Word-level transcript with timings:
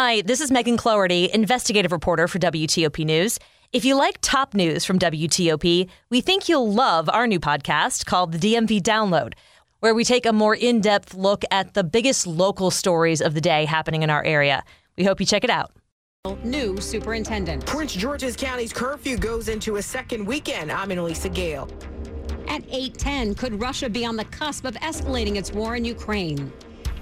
Hi, 0.00 0.20
this 0.20 0.40
is 0.40 0.52
Megan 0.52 0.76
Cloherty, 0.76 1.28
investigative 1.34 1.90
reporter 1.90 2.28
for 2.28 2.38
WTOP 2.38 3.04
News. 3.04 3.36
If 3.72 3.84
you 3.84 3.96
like 3.96 4.18
top 4.20 4.54
news 4.54 4.84
from 4.84 4.96
WTOP, 4.96 5.88
we 6.08 6.20
think 6.20 6.48
you'll 6.48 6.72
love 6.72 7.10
our 7.10 7.26
new 7.26 7.40
podcast 7.40 8.06
called 8.06 8.30
the 8.30 8.38
DMV 8.38 8.80
Download, 8.80 9.32
where 9.80 9.96
we 9.96 10.04
take 10.04 10.24
a 10.24 10.32
more 10.32 10.54
in 10.54 10.80
depth 10.80 11.14
look 11.14 11.42
at 11.50 11.74
the 11.74 11.82
biggest 11.82 12.28
local 12.28 12.70
stories 12.70 13.20
of 13.20 13.34
the 13.34 13.40
day 13.40 13.64
happening 13.64 14.04
in 14.04 14.08
our 14.08 14.22
area. 14.22 14.62
We 14.96 15.02
hope 15.02 15.18
you 15.18 15.26
check 15.26 15.42
it 15.42 15.50
out. 15.50 15.72
New 16.44 16.80
superintendent. 16.80 17.66
Prince 17.66 17.92
George's 17.92 18.36
County's 18.36 18.72
curfew 18.72 19.16
goes 19.16 19.48
into 19.48 19.78
a 19.78 19.82
second 19.82 20.24
weekend. 20.24 20.70
I'm 20.70 20.92
Anna-Lysa 20.92 21.34
Gayle. 21.34 21.68
At 22.46 22.62
8:10, 22.70 23.36
could 23.36 23.60
Russia 23.60 23.90
be 23.90 24.06
on 24.06 24.14
the 24.14 24.26
cusp 24.26 24.64
of 24.64 24.76
escalating 24.76 25.34
its 25.34 25.52
war 25.52 25.74
in 25.74 25.84
Ukraine? 25.84 26.52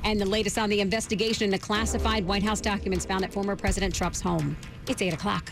And 0.07 0.21
the 0.21 0.25
latest 0.27 0.57
on 0.57 0.71
the 0.71 0.81
investigation 0.81 1.53
into 1.53 1.59
classified 1.59 2.25
White 2.25 2.45
House 2.45 2.61
documents 2.61 3.05
found 3.05 3.25
at 3.25 3.33
former 3.33 3.57
President 3.57 3.93
Trump's 3.93 4.21
home. 4.21 4.57
It's 4.87 5.03
8 5.03 5.13
o'clock. 5.15 5.51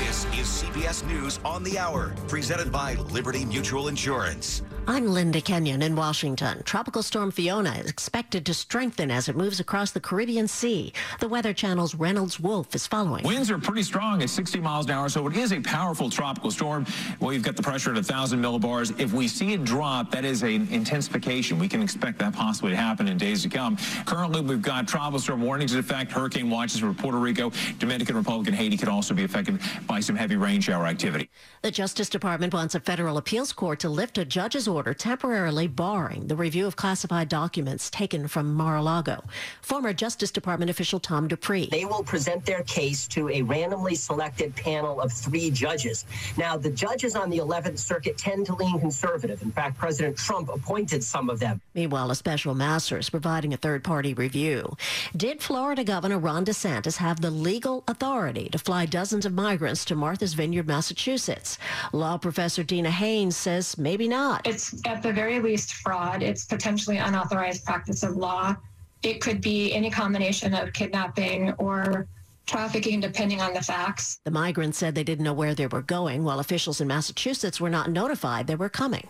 This 0.00 0.24
is 0.36 0.64
CBS 0.64 1.06
News 1.06 1.38
on 1.44 1.62
the 1.62 1.78
Hour, 1.78 2.16
presented 2.26 2.72
by 2.72 2.94
Liberty 2.94 3.44
Mutual 3.44 3.86
Insurance. 3.86 4.62
I'm 4.90 5.06
Linda 5.06 5.42
Kenyon 5.42 5.82
in 5.82 5.94
Washington. 5.94 6.62
Tropical 6.64 7.02
Storm 7.02 7.30
Fiona 7.30 7.72
is 7.72 7.90
expected 7.90 8.46
to 8.46 8.54
strengthen 8.54 9.10
as 9.10 9.28
it 9.28 9.36
moves 9.36 9.60
across 9.60 9.90
the 9.90 10.00
Caribbean 10.00 10.48
Sea. 10.48 10.94
The 11.20 11.28
Weather 11.28 11.52
Channel's 11.52 11.94
Reynolds 11.94 12.40
Wolf 12.40 12.74
is 12.74 12.86
following. 12.86 13.22
Winds 13.22 13.50
are 13.50 13.58
pretty 13.58 13.82
strong 13.82 14.22
at 14.22 14.30
60 14.30 14.60
miles 14.60 14.86
an 14.86 14.92
hour, 14.92 15.10
so 15.10 15.26
it 15.26 15.36
is 15.36 15.52
a 15.52 15.60
powerful 15.60 16.08
tropical 16.08 16.50
storm. 16.50 16.86
Well, 17.20 17.34
you've 17.34 17.42
got 17.42 17.54
the 17.54 17.62
pressure 17.62 17.90
at 17.90 17.96
1,000 17.96 18.40
millibars. 18.40 18.98
If 18.98 19.12
we 19.12 19.28
see 19.28 19.52
it 19.52 19.62
drop, 19.64 20.10
that 20.12 20.24
is 20.24 20.42
an 20.42 20.66
intensification. 20.70 21.58
We 21.58 21.68
can 21.68 21.82
expect 21.82 22.18
that 22.20 22.32
possibly 22.32 22.70
to 22.70 22.76
happen 22.76 23.08
in 23.08 23.18
days 23.18 23.42
to 23.42 23.50
come. 23.50 23.76
Currently, 24.06 24.40
we've 24.40 24.62
got 24.62 24.88
tropical 24.88 25.18
storm 25.18 25.42
warnings 25.42 25.74
in 25.74 25.80
effect, 25.80 26.12
hurricane 26.12 26.48
watches 26.48 26.80
for 26.80 26.94
Puerto 26.94 27.18
Rico, 27.18 27.52
Dominican 27.78 28.16
Republic, 28.16 28.48
and 28.48 28.56
Haiti 28.56 28.78
could 28.78 28.88
also 28.88 29.12
be 29.12 29.24
affected 29.24 29.60
by 29.86 30.00
some 30.00 30.16
heavy 30.16 30.36
rain 30.36 30.62
shower 30.62 30.86
activity. 30.86 31.28
The 31.60 31.70
Justice 31.70 32.08
Department 32.08 32.54
wants 32.54 32.74
a 32.74 32.80
federal 32.80 33.18
appeals 33.18 33.52
court 33.52 33.80
to 33.80 33.90
lift 33.90 34.16
a 34.16 34.24
judge's 34.24 34.66
order 34.66 34.77
temporarily 34.82 35.66
barring 35.66 36.26
the 36.26 36.36
review 36.36 36.66
of 36.66 36.76
classified 36.76 37.28
documents 37.28 37.90
taken 37.90 38.28
from 38.28 38.54
Mar-a-Lago. 38.54 39.24
Former 39.62 39.92
Justice 39.92 40.30
Department 40.30 40.70
official 40.70 41.00
Tom 41.00 41.28
Dupree. 41.28 41.68
They 41.70 41.84
will 41.84 42.02
present 42.02 42.44
their 42.46 42.62
case 42.62 43.06
to 43.08 43.28
a 43.28 43.42
randomly 43.42 43.94
selected 43.94 44.54
panel 44.56 45.00
of 45.00 45.12
three 45.12 45.50
judges. 45.50 46.04
Now, 46.36 46.56
the 46.56 46.70
judges 46.70 47.14
on 47.14 47.30
the 47.30 47.38
11th 47.38 47.78
Circuit 47.78 48.18
tend 48.18 48.46
to 48.46 48.54
lean 48.54 48.78
conservative. 48.78 49.42
In 49.42 49.50
fact, 49.50 49.78
President 49.78 50.16
Trump 50.16 50.48
appointed 50.48 51.02
some 51.02 51.30
of 51.30 51.38
them. 51.38 51.60
Meanwhile, 51.74 52.10
a 52.10 52.14
special 52.14 52.54
master 52.54 52.98
is 52.98 53.10
providing 53.10 53.54
a 53.54 53.56
third-party 53.56 54.14
review. 54.14 54.76
Did 55.16 55.42
Florida 55.42 55.84
Governor 55.84 56.18
Ron 56.18 56.44
DeSantis 56.44 56.96
have 56.96 57.20
the 57.20 57.30
legal 57.30 57.84
authority 57.88 58.48
to 58.50 58.58
fly 58.58 58.86
dozens 58.86 59.26
of 59.26 59.32
migrants 59.32 59.84
to 59.86 59.94
Martha's 59.94 60.34
Vineyard, 60.34 60.66
Massachusetts? 60.66 61.58
Law 61.92 62.18
professor 62.18 62.62
Dina 62.62 62.90
Haynes 62.90 63.36
says 63.36 63.78
maybe 63.78 64.08
not. 64.08 64.46
It's 64.46 64.67
at 64.84 65.02
the 65.02 65.12
very 65.12 65.40
least 65.40 65.74
fraud. 65.74 66.22
It's 66.22 66.44
potentially 66.44 66.98
unauthorized 66.98 67.64
practice 67.64 68.02
of 68.02 68.16
law. 68.16 68.56
It 69.02 69.20
could 69.20 69.40
be 69.40 69.72
any 69.74 69.90
combination 69.90 70.54
of 70.54 70.72
kidnapping 70.72 71.52
or 71.52 72.06
trafficking, 72.46 73.00
depending 73.00 73.40
on 73.40 73.52
the 73.54 73.62
facts. 73.62 74.18
The 74.24 74.30
migrants 74.30 74.78
said 74.78 74.94
they 74.94 75.04
didn't 75.04 75.24
know 75.24 75.34
where 75.34 75.54
they 75.54 75.66
were 75.66 75.82
going, 75.82 76.24
while 76.24 76.40
officials 76.40 76.80
in 76.80 76.88
Massachusetts 76.88 77.60
were 77.60 77.70
not 77.70 77.90
notified 77.90 78.46
they 78.46 78.56
were 78.56 78.68
coming. 78.68 79.08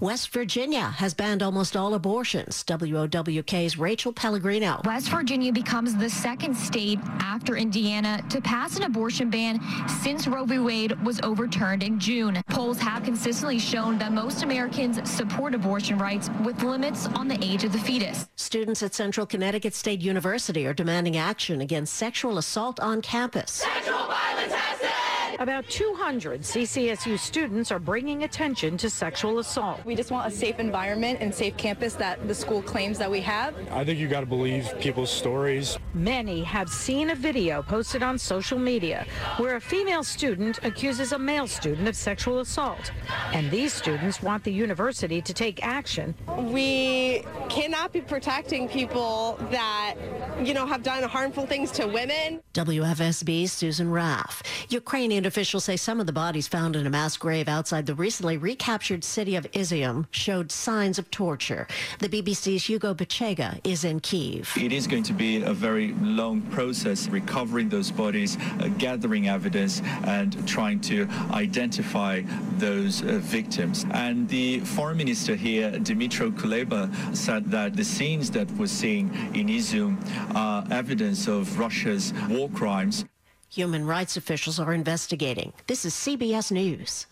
West 0.00 0.30
Virginia 0.30 0.82
has 0.82 1.14
banned 1.14 1.42
almost 1.42 1.76
all 1.76 1.94
abortions. 1.94 2.64
WOWK's 2.64 3.76
Rachel 3.78 4.12
Pellegrino. 4.12 4.80
West 4.84 5.08
Virginia 5.08 5.52
becomes 5.52 5.96
the 5.96 6.08
second 6.08 6.56
state 6.56 6.98
after 7.20 7.56
Indiana 7.56 8.22
to 8.30 8.40
pass 8.40 8.76
an 8.76 8.84
abortion 8.84 9.30
ban 9.30 9.60
since 10.02 10.26
Roe 10.26 10.44
v. 10.44 10.58
Wade 10.58 10.92
was 11.04 11.20
overturned 11.22 11.82
in 11.82 11.98
June. 11.98 12.42
Polls 12.48 12.78
have 12.78 13.02
consistently 13.02 13.58
shown 13.58 13.98
that 13.98 14.12
most 14.12 14.42
Americans 14.42 14.98
support 15.10 15.54
abortion 15.54 15.98
rights 15.98 16.30
with 16.44 16.62
limits 16.62 17.06
on 17.08 17.28
the 17.28 17.42
age 17.44 17.64
of 17.64 17.72
the 17.72 17.78
fetus. 17.78 18.28
Students 18.36 18.82
at 18.82 18.94
Central 18.94 19.26
Connecticut 19.26 19.74
State 19.74 20.00
University 20.00 20.66
are 20.66 20.74
demanding 20.74 21.16
action 21.16 21.60
against 21.60 21.94
sexual 21.94 22.38
assault 22.38 22.80
on 22.80 23.02
campus. 23.02 23.50
Sexual 23.52 24.06
violence 24.06 24.52
has 24.52 24.80
to 24.80 24.97
about 25.38 25.68
200 25.68 26.40
CCSU 26.40 27.18
students 27.18 27.70
are 27.70 27.78
bringing 27.78 28.24
attention 28.24 28.76
to 28.76 28.90
sexual 28.90 29.38
assault. 29.38 29.84
We 29.84 29.94
just 29.94 30.10
want 30.10 30.26
a 30.26 30.34
safe 30.34 30.58
environment 30.58 31.18
and 31.20 31.32
safe 31.32 31.56
campus 31.56 31.94
that 31.94 32.26
the 32.26 32.34
school 32.34 32.60
claims 32.60 32.98
that 32.98 33.10
we 33.10 33.20
have. 33.20 33.54
I 33.70 33.84
think 33.84 34.00
you 34.00 34.08
got 34.08 34.20
to 34.20 34.26
believe 34.26 34.72
people's 34.80 35.10
stories. 35.10 35.78
Many 35.94 36.42
have 36.42 36.68
seen 36.68 37.10
a 37.10 37.14
video 37.14 37.62
posted 37.62 38.02
on 38.02 38.18
social 38.18 38.58
media 38.58 39.06
where 39.36 39.56
a 39.56 39.60
female 39.60 40.02
student 40.02 40.58
accuses 40.64 41.12
a 41.12 41.18
male 41.18 41.46
student 41.46 41.86
of 41.86 41.94
sexual 41.94 42.40
assault. 42.40 42.90
And 43.32 43.48
these 43.50 43.72
students 43.72 44.20
want 44.20 44.42
the 44.42 44.52
university 44.52 45.22
to 45.22 45.32
take 45.32 45.64
action. 45.64 46.14
We 46.36 47.24
cannot 47.48 47.92
be 47.92 48.00
protecting 48.00 48.68
people 48.68 49.38
that, 49.50 49.94
you 50.42 50.52
know, 50.52 50.66
have 50.66 50.82
done 50.82 51.04
harmful 51.04 51.46
things 51.46 51.70
to 51.72 51.86
women. 51.86 52.40
WFSB's 52.54 53.52
Susan 53.52 53.90
Raff. 53.90 54.42
Ukrainian 54.68 55.27
officials 55.28 55.64
say 55.64 55.76
some 55.76 56.00
of 56.00 56.06
the 56.06 56.12
bodies 56.12 56.48
found 56.48 56.74
in 56.74 56.86
a 56.86 56.90
mass 56.90 57.16
grave 57.16 57.48
outside 57.48 57.86
the 57.86 57.94
recently 57.94 58.36
recaptured 58.36 59.04
city 59.04 59.36
of 59.36 59.48
Izium 59.52 60.06
showed 60.10 60.50
signs 60.50 60.98
of 60.98 61.08
torture. 61.10 61.68
The 62.00 62.08
BBC's 62.08 62.68
Hugo 62.68 62.94
Bachega 62.94 63.60
is 63.62 63.84
in 63.84 64.00
Kiev. 64.00 64.50
It 64.56 64.72
is 64.72 64.86
going 64.86 65.04
to 65.04 65.12
be 65.12 65.42
a 65.42 65.52
very 65.52 65.92
long 66.00 66.40
process 66.42 67.08
recovering 67.08 67.68
those 67.68 67.90
bodies, 67.90 68.36
uh, 68.38 68.68
gathering 68.78 69.28
evidence, 69.28 69.82
and 70.04 70.48
trying 70.48 70.80
to 70.80 71.06
identify 71.30 72.22
those 72.56 73.02
uh, 73.02 73.18
victims. 73.22 73.84
And 73.92 74.28
the 74.28 74.60
foreign 74.60 74.96
minister 74.96 75.34
here, 75.34 75.70
Dmytro 75.72 76.32
Kuleba, 76.32 77.14
said 77.14 77.44
that 77.50 77.76
the 77.76 77.84
scenes 77.84 78.30
that 78.30 78.50
we're 78.52 78.66
seeing 78.66 79.14
in 79.34 79.48
Izium 79.48 79.96
are 80.34 80.66
evidence 80.70 81.28
of 81.28 81.58
Russia's 81.58 82.14
war 82.30 82.48
crimes. 82.48 83.04
Human 83.50 83.86
rights 83.86 84.16
officials 84.16 84.60
are 84.60 84.74
investigating. 84.74 85.52
This 85.66 85.84
is 85.84 85.94
CBS 85.94 86.52
News. 86.52 87.06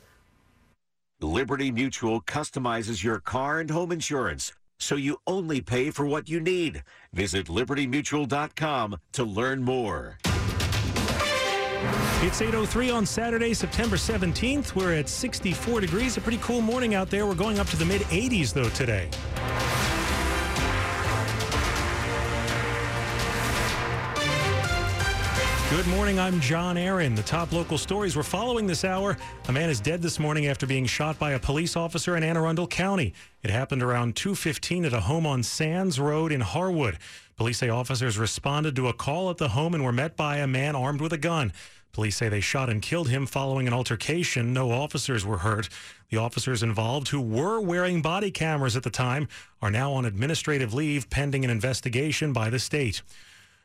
Liberty 1.22 1.70
Mutual 1.70 2.20
customizes 2.20 3.02
your 3.02 3.20
car 3.20 3.58
and 3.58 3.70
home 3.70 3.90
insurance 3.90 4.52
so 4.78 4.96
you 4.96 5.16
only 5.26 5.62
pay 5.62 5.90
for 5.90 6.04
what 6.06 6.28
you 6.28 6.38
need. 6.38 6.82
Visit 7.14 7.46
libertymutual.com 7.46 8.96
to 9.12 9.24
learn 9.24 9.62
more. 9.62 10.18
It's 12.22 12.40
8.03 12.40 12.94
on 12.94 13.06
Saturday, 13.06 13.54
September 13.54 13.96
17th. 13.96 14.74
We're 14.74 14.94
at 14.94 15.08
64 15.08 15.80
degrees. 15.80 16.18
A 16.18 16.20
pretty 16.20 16.38
cool 16.38 16.60
morning 16.60 16.94
out 16.94 17.08
there. 17.08 17.26
We're 17.26 17.34
going 17.34 17.58
up 17.58 17.68
to 17.68 17.76
the 17.76 17.84
mid 17.86 18.02
80s, 18.02 18.52
though, 18.52 18.68
today. 18.70 19.08
Good 25.68 25.88
morning. 25.88 26.20
I'm 26.20 26.40
John 26.40 26.76
Aaron. 26.78 27.16
The 27.16 27.24
top 27.24 27.50
local 27.50 27.76
stories 27.76 28.16
we're 28.16 28.22
following 28.22 28.68
this 28.68 28.84
hour. 28.84 29.16
A 29.48 29.52
man 29.52 29.68
is 29.68 29.80
dead 29.80 30.00
this 30.00 30.20
morning 30.20 30.46
after 30.46 30.64
being 30.64 30.86
shot 30.86 31.18
by 31.18 31.32
a 31.32 31.40
police 31.40 31.74
officer 31.74 32.16
in 32.16 32.22
Anne 32.22 32.36
Arundel 32.36 32.68
County. 32.68 33.12
It 33.42 33.50
happened 33.50 33.82
around 33.82 34.14
2:15 34.14 34.84
at 34.84 34.92
a 34.92 35.00
home 35.00 35.26
on 35.26 35.42
Sands 35.42 35.98
Road 35.98 36.30
in 36.30 36.40
Harwood. 36.40 36.98
Police 37.36 37.58
say 37.58 37.68
officers 37.68 38.16
responded 38.16 38.76
to 38.76 38.86
a 38.86 38.92
call 38.92 39.28
at 39.28 39.38
the 39.38 39.48
home 39.48 39.74
and 39.74 39.82
were 39.82 39.90
met 39.90 40.16
by 40.16 40.36
a 40.36 40.46
man 40.46 40.76
armed 40.76 41.00
with 41.00 41.12
a 41.12 41.18
gun. 41.18 41.52
Police 41.92 42.16
say 42.16 42.28
they 42.28 42.40
shot 42.40 42.70
and 42.70 42.80
killed 42.80 43.08
him 43.08 43.26
following 43.26 43.66
an 43.66 43.74
altercation. 43.74 44.52
No 44.52 44.70
officers 44.70 45.26
were 45.26 45.38
hurt. 45.38 45.68
The 46.10 46.18
officers 46.18 46.62
involved, 46.62 47.08
who 47.08 47.20
were 47.20 47.60
wearing 47.60 48.02
body 48.02 48.30
cameras 48.30 48.76
at 48.76 48.84
the 48.84 48.90
time, 48.90 49.26
are 49.60 49.72
now 49.72 49.92
on 49.94 50.04
administrative 50.04 50.72
leave 50.72 51.10
pending 51.10 51.44
an 51.44 51.50
investigation 51.50 52.32
by 52.32 52.50
the 52.50 52.60
state. 52.60 53.02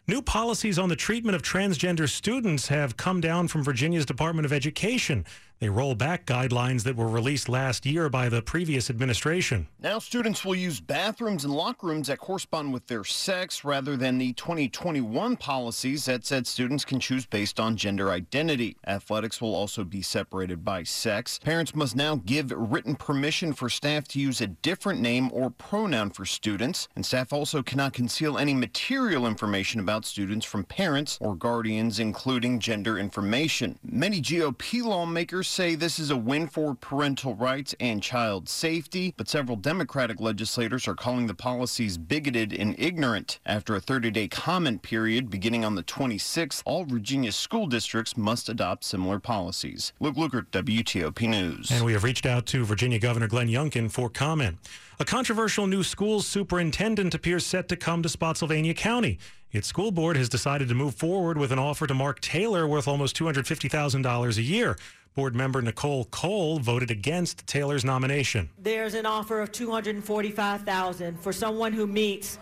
New 0.08 0.22
policies 0.22 0.80
on 0.80 0.90
the 0.90 0.96
treatment 0.96 1.36
of 1.36 1.44
transgender 1.44 2.10
students 2.10 2.70
have 2.70 2.98
come 2.98 3.22
down 3.22 3.48
from 3.48 3.64
Virginia's 3.64 4.06
Department 4.06 4.48
of 4.48 4.52
Education. 4.52 5.26
They 5.62 5.70
roll 5.70 5.94
back 5.94 6.26
guidelines 6.26 6.82
that 6.86 6.96
were 6.96 7.08
released 7.08 7.48
last 7.48 7.86
year 7.86 8.10
by 8.10 8.30
the 8.30 8.42
previous 8.42 8.90
administration. 8.90 9.68
Now, 9.80 10.00
students 10.00 10.44
will 10.44 10.56
use 10.56 10.80
bathrooms 10.80 11.46
and 11.46 11.54
locker 11.54 11.86
rooms 11.86 12.08
that 12.08 12.18
correspond 12.18 12.74
with 12.74 12.88
their 12.88 13.04
sex 13.04 13.64
rather 13.64 13.96
than 13.96 14.18
the 14.18 14.34
2021 14.34 15.38
policies 15.38 16.06
that 16.06 16.26
said 16.26 16.48
students 16.48 16.84
can 16.84 17.00
choose 17.00 17.28
based 17.28 17.60
on 17.60 17.78
gender 17.78 18.10
identity. 18.10 18.76
Athletics 18.88 19.40
will 19.40 19.54
also 19.54 19.84
be 19.84 20.02
separated 20.02 20.66
by 20.66 20.82
sex. 20.82 21.38
Parents 21.38 21.76
must 21.76 21.96
now 21.96 22.16
give 22.16 22.52
written 22.56 22.96
permission 22.96 23.54
for 23.54 23.70
staff 23.70 24.08
to 24.08 24.20
use 24.20 24.42
a 24.42 24.48
different 24.48 25.00
name 25.00 25.30
or 25.32 25.52
pronoun 25.52 26.10
for 26.10 26.26
students, 26.26 26.88
and 26.96 27.06
staff 27.06 27.32
also 27.32 27.62
cannot 27.62 27.94
conceal 27.94 28.36
any 28.36 28.56
material 28.56 29.28
information 29.28 29.80
about 29.80 30.06
students 30.06 30.44
from 30.48 30.64
parents 30.64 31.20
or 31.22 31.36
guardians, 31.36 32.00
including 32.00 32.60
gender 32.60 32.98
information. 32.98 33.78
Many 33.84 34.24
GOP 34.24 34.82
lawmakers 34.82 35.51
say 35.52 35.76
this 35.76 36.00
is 36.00 36.10
a 36.10 36.16
win 36.16 36.48
for 36.48 36.74
parental 36.74 37.36
rights 37.36 37.76
and 37.80 38.02
child 38.02 38.48
safety, 38.48 39.14
but 39.18 39.28
several 39.28 39.58
Democratic 39.58 40.22
legislators 40.22 40.88
are 40.88 40.96
calling 40.96 41.28
the 41.28 41.34
policies 41.34 41.98
bigoted 41.98 42.54
and 42.54 42.74
ignorant. 42.80 43.40
After 43.46 43.76
a 43.76 43.82
30 43.82 44.12
day 44.12 44.28
comment 44.30 44.82
period 44.82 45.30
beginning 45.30 45.66
on 45.66 45.76
the 45.76 45.84
26th, 45.84 46.62
all 46.66 46.86
Virginia 46.86 47.34
school 47.34 47.68
districts 47.68 48.16
must 48.16 48.48
adopt 48.48 48.86
similar 48.86 49.20
policies. 49.20 49.92
Luke 50.00 50.16
Lukert, 50.16 50.48
WTOP 50.52 51.28
News. 51.28 51.70
And 51.70 51.84
we 51.84 51.92
have 51.94 52.06
reached 52.06 52.26
out 52.26 52.46
to 52.48 52.64
Virginia 52.64 53.00
Governor 53.00 53.28
Glenn 53.28 53.50
Youngkin 53.50 53.92
for 53.92 54.10
comment. 54.10 54.58
A 55.00 55.06
controversial 55.06 55.68
new 55.68 55.84
schools 55.84 56.28
superintendent 56.28 57.14
appears 57.14 57.46
set 57.46 57.68
to 57.70 57.76
come 57.76 58.02
to 58.04 58.10
Spotsylvania 58.10 58.74
County. 58.74 59.20
Its 59.52 59.68
school 59.68 59.92
board 59.92 60.16
has 60.16 60.30
decided 60.30 60.70
to 60.70 60.76
move 60.76 60.96
forward 60.96 61.38
with 61.38 61.52
an 61.52 61.60
offer 61.60 61.86
to 61.86 61.94
Mark 61.94 62.22
Taylor 62.22 62.66
worth 62.68 62.88
almost 62.88 63.18
$250,000 63.18 64.38
a 64.38 64.42
year. 64.42 64.78
Board 65.14 65.36
member 65.36 65.62
Nicole 65.62 66.06
Cole 66.06 66.60
voted 66.60 66.90
against 66.90 67.46
Taylor's 67.46 67.84
nomination. 67.84 68.50
There's 68.58 68.94
an 68.94 69.06
offer 69.06 69.42
of 69.42 69.52
245,000 69.52 71.20
for 71.20 71.34
someone 71.34 71.74
who 71.74 71.86
meets 71.86 72.40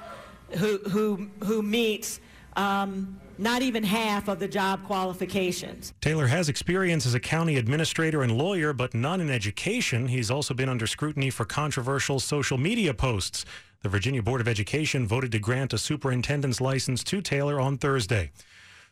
who 0.52 0.78
who 0.90 1.30
who 1.44 1.64
meets 1.64 2.20
um, 2.56 3.20
not 3.40 3.62
even 3.62 3.84
half 3.84 4.28
of 4.28 4.40
the 4.40 4.48
job 4.48 4.84
qualifications. 4.86 5.94
Taylor 6.02 6.28
has 6.28 6.50
experience 6.50 7.06
as 7.06 7.14
a 7.16 7.20
county 7.20 7.58
administrator 7.58 8.22
and 8.22 8.38
lawyer, 8.38 8.74
but 8.74 8.94
none 8.94 9.22
in 9.22 9.32
education. 9.32 10.08
He's 10.08 10.30
also 10.30 10.54
been 10.54 10.70
under 10.70 10.86
scrutiny 10.86 11.30
for 11.30 11.46
controversial 11.46 12.20
social 12.20 12.58
media 12.58 12.94
posts. 12.94 13.46
The 13.82 13.90
Virginia 13.90 14.22
Board 14.22 14.42
of 14.42 14.48
Education 14.48 15.08
voted 15.08 15.32
to 15.32 15.40
grant 15.40 15.74
a 15.74 15.78
superintendent's 15.78 16.60
license 16.60 17.04
to 17.06 17.22
Taylor 17.22 17.62
on 17.62 17.78
Thursday. 17.78 18.30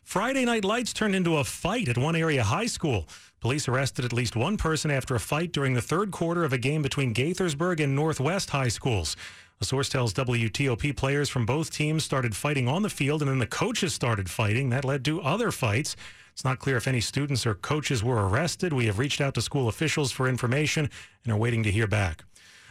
Friday 0.08 0.46
night 0.46 0.64
lights 0.64 0.94
turned 0.94 1.14
into 1.14 1.36
a 1.36 1.44
fight 1.44 1.86
at 1.86 1.98
one 1.98 2.16
area 2.16 2.42
high 2.42 2.64
school. 2.64 3.06
Police 3.40 3.68
arrested 3.68 4.06
at 4.06 4.12
least 4.14 4.36
one 4.36 4.56
person 4.56 4.90
after 4.90 5.14
a 5.14 5.20
fight 5.20 5.52
during 5.52 5.74
the 5.74 5.82
third 5.82 6.12
quarter 6.12 6.44
of 6.44 6.54
a 6.54 6.56
game 6.56 6.80
between 6.80 7.12
Gaithersburg 7.12 7.78
and 7.78 7.94
Northwest 7.94 8.48
high 8.48 8.68
schools. 8.68 9.16
A 9.60 9.66
source 9.66 9.90
tells 9.90 10.14
WTOP 10.14 10.96
players 10.96 11.28
from 11.28 11.44
both 11.44 11.70
teams 11.70 12.04
started 12.04 12.34
fighting 12.34 12.68
on 12.68 12.80
the 12.80 12.88
field 12.88 13.20
and 13.20 13.30
then 13.30 13.38
the 13.38 13.46
coaches 13.46 13.92
started 13.92 14.30
fighting. 14.30 14.70
That 14.70 14.86
led 14.86 15.04
to 15.04 15.20
other 15.20 15.52
fights. 15.52 15.94
It's 16.32 16.42
not 16.42 16.58
clear 16.58 16.78
if 16.78 16.88
any 16.88 17.02
students 17.02 17.44
or 17.44 17.54
coaches 17.54 18.02
were 18.02 18.30
arrested. 18.30 18.72
We 18.72 18.86
have 18.86 18.98
reached 18.98 19.20
out 19.20 19.34
to 19.34 19.42
school 19.42 19.68
officials 19.68 20.10
for 20.10 20.26
information 20.26 20.88
and 21.24 21.34
are 21.34 21.36
waiting 21.36 21.62
to 21.64 21.70
hear 21.70 21.86
back. 21.86 22.24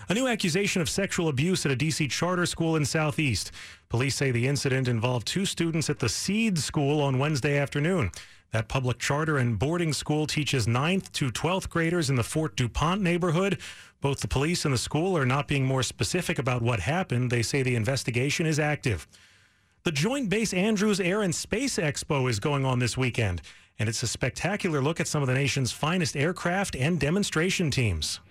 A 0.10 0.14
new 0.14 0.26
accusation 0.26 0.82
of 0.82 0.90
sexual 0.90 1.28
abuse 1.28 1.66
at 1.66 1.72
a 1.74 1.76
D.C. 1.76 2.08
charter 2.08 2.46
school 2.46 2.78
in 2.78 2.86
Southeast. 2.86 3.52
Police 3.90 4.16
say 4.16 4.32
the 4.32 4.48
incident 4.48 4.88
involved 4.88 5.28
two 5.28 5.46
students 5.46 5.90
at 5.90 6.00
the 6.00 6.08
Seed 6.08 6.58
School 6.58 7.02
on 7.02 7.20
Wednesday 7.20 7.58
afternoon. 7.58 8.12
That 8.54 8.70
public 8.70 9.00
charter 9.00 9.38
and 9.38 9.60
boarding 9.60 9.92
school 9.92 10.26
teaches 10.26 10.66
9th 10.66 11.12
to 11.12 11.30
12th 11.30 11.68
graders 11.68 12.10
in 12.10 12.16
the 12.16 12.24
Fort 12.24 12.56
DuPont 12.56 13.02
neighborhood. 13.02 13.60
Both 14.00 14.22
the 14.22 14.30
police 14.30 14.64
and 14.64 14.74
the 14.74 14.78
school 14.78 15.18
are 15.18 15.26
not 15.26 15.46
being 15.46 15.66
more 15.66 15.84
specific 15.84 16.40
about 16.40 16.62
what 16.62 16.80
happened. 16.80 17.30
They 17.30 17.42
say 17.42 17.62
the 17.62 17.76
investigation 17.76 18.46
is 18.46 18.60
active. 18.60 19.10
The 19.84 19.92
Joint 19.92 20.30
Base 20.30 20.54
Andrews 20.54 21.02
Air 21.02 21.22
and 21.22 21.36
Space 21.36 21.76
Expo 21.76 22.30
is 22.30 22.40
going 22.40 22.64
on 22.64 22.80
this 22.80 22.96
weekend, 22.96 23.42
and 23.78 23.90
it's 23.90 24.04
a 24.04 24.08
spectacular 24.08 24.82
look 24.82 25.02
at 25.02 25.08
some 25.08 25.22
of 25.22 25.28
the 25.28 25.34
nation's 25.34 25.74
finest 25.74 26.16
aircraft 26.16 26.78
and 26.78 26.98
demonstration 26.98 27.70
teams. 27.70 28.22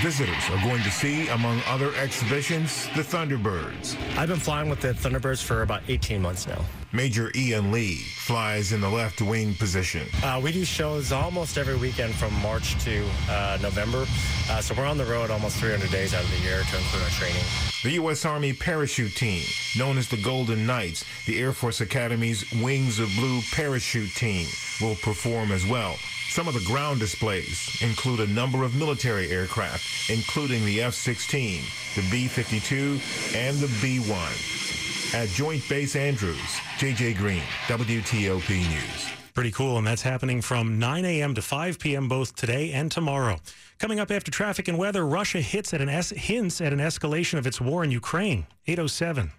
Visitors 0.00 0.48
are 0.48 0.62
going 0.64 0.82
to 0.82 0.90
see, 0.90 1.28
among 1.28 1.60
other 1.66 1.94
exhibitions, 1.94 2.88
the 2.96 3.02
Thunderbirds. 3.02 3.98
I've 4.16 4.30
been 4.30 4.38
flying 4.38 4.70
with 4.70 4.80
the 4.80 4.94
Thunderbirds 4.94 5.42
for 5.42 5.60
about 5.60 5.82
18 5.88 6.22
months 6.22 6.46
now. 6.46 6.64
Major 6.90 7.30
Ian 7.34 7.70
Lee 7.70 7.96
flies 7.96 8.72
in 8.72 8.80
the 8.80 8.88
left 8.88 9.20
wing 9.20 9.54
position. 9.56 10.08
Uh, 10.24 10.40
we 10.42 10.52
do 10.52 10.64
shows 10.64 11.12
almost 11.12 11.58
every 11.58 11.76
weekend 11.76 12.14
from 12.14 12.32
March 12.40 12.82
to 12.82 13.06
uh, 13.28 13.58
November. 13.60 14.06
Uh, 14.48 14.62
so 14.62 14.74
we're 14.74 14.86
on 14.86 14.96
the 14.96 15.04
road 15.04 15.30
almost 15.30 15.58
300 15.58 15.90
days 15.90 16.14
out 16.14 16.24
of 16.24 16.30
the 16.30 16.38
year 16.38 16.62
to 16.62 16.76
include 16.78 17.02
our 17.02 17.10
training. 17.10 17.44
The 17.82 17.92
U.S. 17.92 18.24
Army 18.24 18.54
parachute 18.54 19.14
team, 19.14 19.44
known 19.76 19.98
as 19.98 20.08
the 20.08 20.16
Golden 20.22 20.64
Knights, 20.64 21.04
the 21.26 21.38
Air 21.38 21.52
Force 21.52 21.82
Academy's 21.82 22.50
Wings 22.62 23.00
of 23.00 23.10
Blue 23.16 23.42
parachute 23.52 24.14
team, 24.14 24.46
will 24.80 24.96
perform 24.96 25.52
as 25.52 25.66
well. 25.66 25.96
Some 26.30 26.46
of 26.46 26.54
the 26.54 26.60
ground 26.60 27.00
displays 27.00 27.82
include 27.82 28.20
a 28.20 28.26
number 28.28 28.62
of 28.62 28.76
military 28.76 29.32
aircraft, 29.32 30.08
including 30.08 30.64
the 30.64 30.80
F-16, 30.82 31.60
the 31.96 32.08
B-52, 32.08 33.34
and 33.34 33.58
the 33.58 33.66
B-1. 33.82 35.12
At 35.12 35.28
Joint 35.30 35.68
Base 35.68 35.96
Andrews, 35.96 36.38
J.J. 36.78 37.14
Green, 37.14 37.42
WTOP 37.66 38.48
News. 38.48 39.10
Pretty 39.34 39.50
cool, 39.50 39.78
and 39.78 39.84
that's 39.84 40.02
happening 40.02 40.40
from 40.40 40.78
9 40.78 41.04
a.m. 41.04 41.34
to 41.34 41.42
5 41.42 41.80
p.m. 41.80 42.06
both 42.06 42.36
today 42.36 42.70
and 42.70 42.92
tomorrow. 42.92 43.38
Coming 43.80 43.98
up 43.98 44.12
after 44.12 44.30
traffic 44.30 44.68
and 44.68 44.78
weather, 44.78 45.04
Russia 45.04 45.40
hits 45.40 45.74
at 45.74 45.80
an 45.80 45.88
es- 45.88 46.10
hints 46.10 46.60
at 46.60 46.72
an 46.72 46.78
escalation 46.78 47.38
of 47.38 47.46
its 47.48 47.60
war 47.60 47.82
in 47.82 47.90
Ukraine. 47.90 48.46
807. 48.68 49.32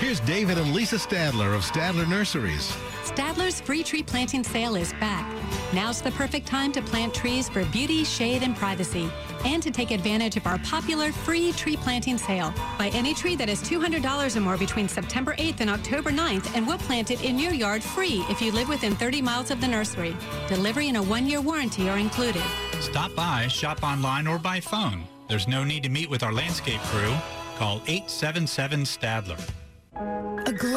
Here's 0.00 0.18
David 0.20 0.58
and 0.58 0.74
Lisa 0.74 0.96
Stadler 0.96 1.54
of 1.54 1.62
Stadler 1.62 2.08
Nurseries. 2.08 2.76
Stadler's 3.14 3.60
free 3.60 3.84
tree 3.84 4.02
planting 4.02 4.42
sale 4.42 4.74
is 4.74 4.92
back. 4.94 5.24
Now's 5.72 6.02
the 6.02 6.10
perfect 6.10 6.48
time 6.48 6.72
to 6.72 6.82
plant 6.82 7.14
trees 7.14 7.48
for 7.48 7.64
beauty, 7.66 8.02
shade, 8.02 8.42
and 8.42 8.56
privacy, 8.56 9.08
and 9.44 9.62
to 9.62 9.70
take 9.70 9.92
advantage 9.92 10.36
of 10.36 10.48
our 10.48 10.58
popular 10.58 11.12
free 11.12 11.52
tree 11.52 11.76
planting 11.76 12.18
sale. 12.18 12.52
Buy 12.76 12.88
any 12.88 13.14
tree 13.14 13.36
that 13.36 13.48
is 13.48 13.62
$200 13.62 14.36
or 14.36 14.40
more 14.40 14.56
between 14.56 14.88
September 14.88 15.36
8th 15.36 15.60
and 15.60 15.70
October 15.70 16.10
9th, 16.10 16.56
and 16.56 16.66
we'll 16.66 16.78
plant 16.78 17.12
it 17.12 17.22
in 17.22 17.38
your 17.38 17.52
yard 17.52 17.84
free 17.84 18.24
if 18.28 18.42
you 18.42 18.50
live 18.50 18.68
within 18.68 18.96
30 18.96 19.22
miles 19.22 19.52
of 19.52 19.60
the 19.60 19.68
nursery. 19.68 20.16
Delivery 20.48 20.88
and 20.88 20.96
a 20.96 21.02
one-year 21.02 21.40
warranty 21.40 21.88
are 21.88 21.98
included. 21.98 22.42
Stop 22.80 23.14
by, 23.14 23.46
shop 23.46 23.84
online, 23.84 24.26
or 24.26 24.40
by 24.40 24.58
phone. 24.58 25.04
There's 25.28 25.46
no 25.46 25.62
need 25.62 25.84
to 25.84 25.88
meet 25.88 26.10
with 26.10 26.24
our 26.24 26.32
landscape 26.32 26.80
crew. 26.80 27.14
Call 27.58 27.76
877 27.86 28.80
Stadler. 28.80 29.63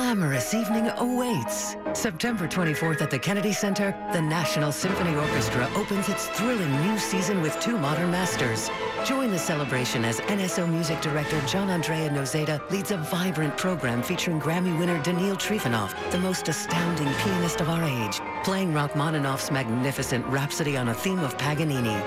Glamorous 0.07 0.53
evening 0.53 0.87
awaits. 0.99 1.75
September 1.91 2.47
24th 2.47 3.01
at 3.01 3.11
the 3.11 3.19
Kennedy 3.19 3.51
Center, 3.51 3.93
the 4.13 4.21
National 4.21 4.71
Symphony 4.71 5.13
Orchestra 5.17 5.69
opens 5.75 6.07
its 6.07 6.27
thrilling 6.27 6.71
new 6.79 6.97
season 6.97 7.41
with 7.41 7.59
two 7.59 7.77
modern 7.77 8.09
masters. 8.09 8.69
Join 9.05 9.31
the 9.31 9.37
celebration 9.37 10.05
as 10.05 10.21
NSO 10.21 10.65
music 10.65 11.01
director 11.01 11.37
Gianandrea 11.41 12.09
Noseda 12.09 12.57
leads 12.71 12.91
a 12.91 12.97
vibrant 12.97 13.57
program 13.57 14.01
featuring 14.01 14.39
Grammy 14.39 14.79
winner 14.79 14.97
Daniil 15.03 15.35
Trifonov, 15.35 15.93
the 16.11 16.19
most 16.19 16.47
astounding 16.47 17.13
pianist 17.15 17.59
of 17.59 17.67
our 17.67 17.83
age, 17.83 18.21
playing 18.45 18.71
Rachmaninoff's 18.71 19.51
magnificent 19.51 20.25
Rhapsody 20.27 20.77
on 20.77 20.87
a 20.87 20.93
theme 20.93 21.19
of 21.19 21.37
Paganini. 21.37 22.01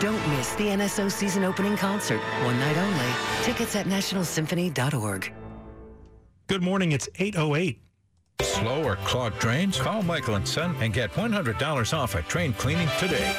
Don't 0.00 0.28
miss 0.30 0.54
the 0.54 0.68
NSO 0.68 1.12
season 1.12 1.44
opening 1.44 1.76
concert, 1.76 2.22
one 2.42 2.58
night 2.58 2.78
only. 2.78 3.44
Tickets 3.44 3.76
at 3.76 3.84
nationalsymphony.org. 3.84 5.30
Good 6.48 6.62
morning. 6.62 6.92
It's 6.92 7.10
808. 7.16 7.78
Slow 8.40 8.82
or 8.82 8.96
clogged 8.96 9.38
drains? 9.38 9.78
Call 9.78 10.02
Michael 10.02 10.36
and 10.36 10.48
Son 10.48 10.74
and 10.80 10.94
get 10.94 11.12
$100 11.12 11.92
off 11.92 12.14
a 12.14 12.22
train 12.22 12.54
cleaning 12.54 12.88
today. 12.98 13.36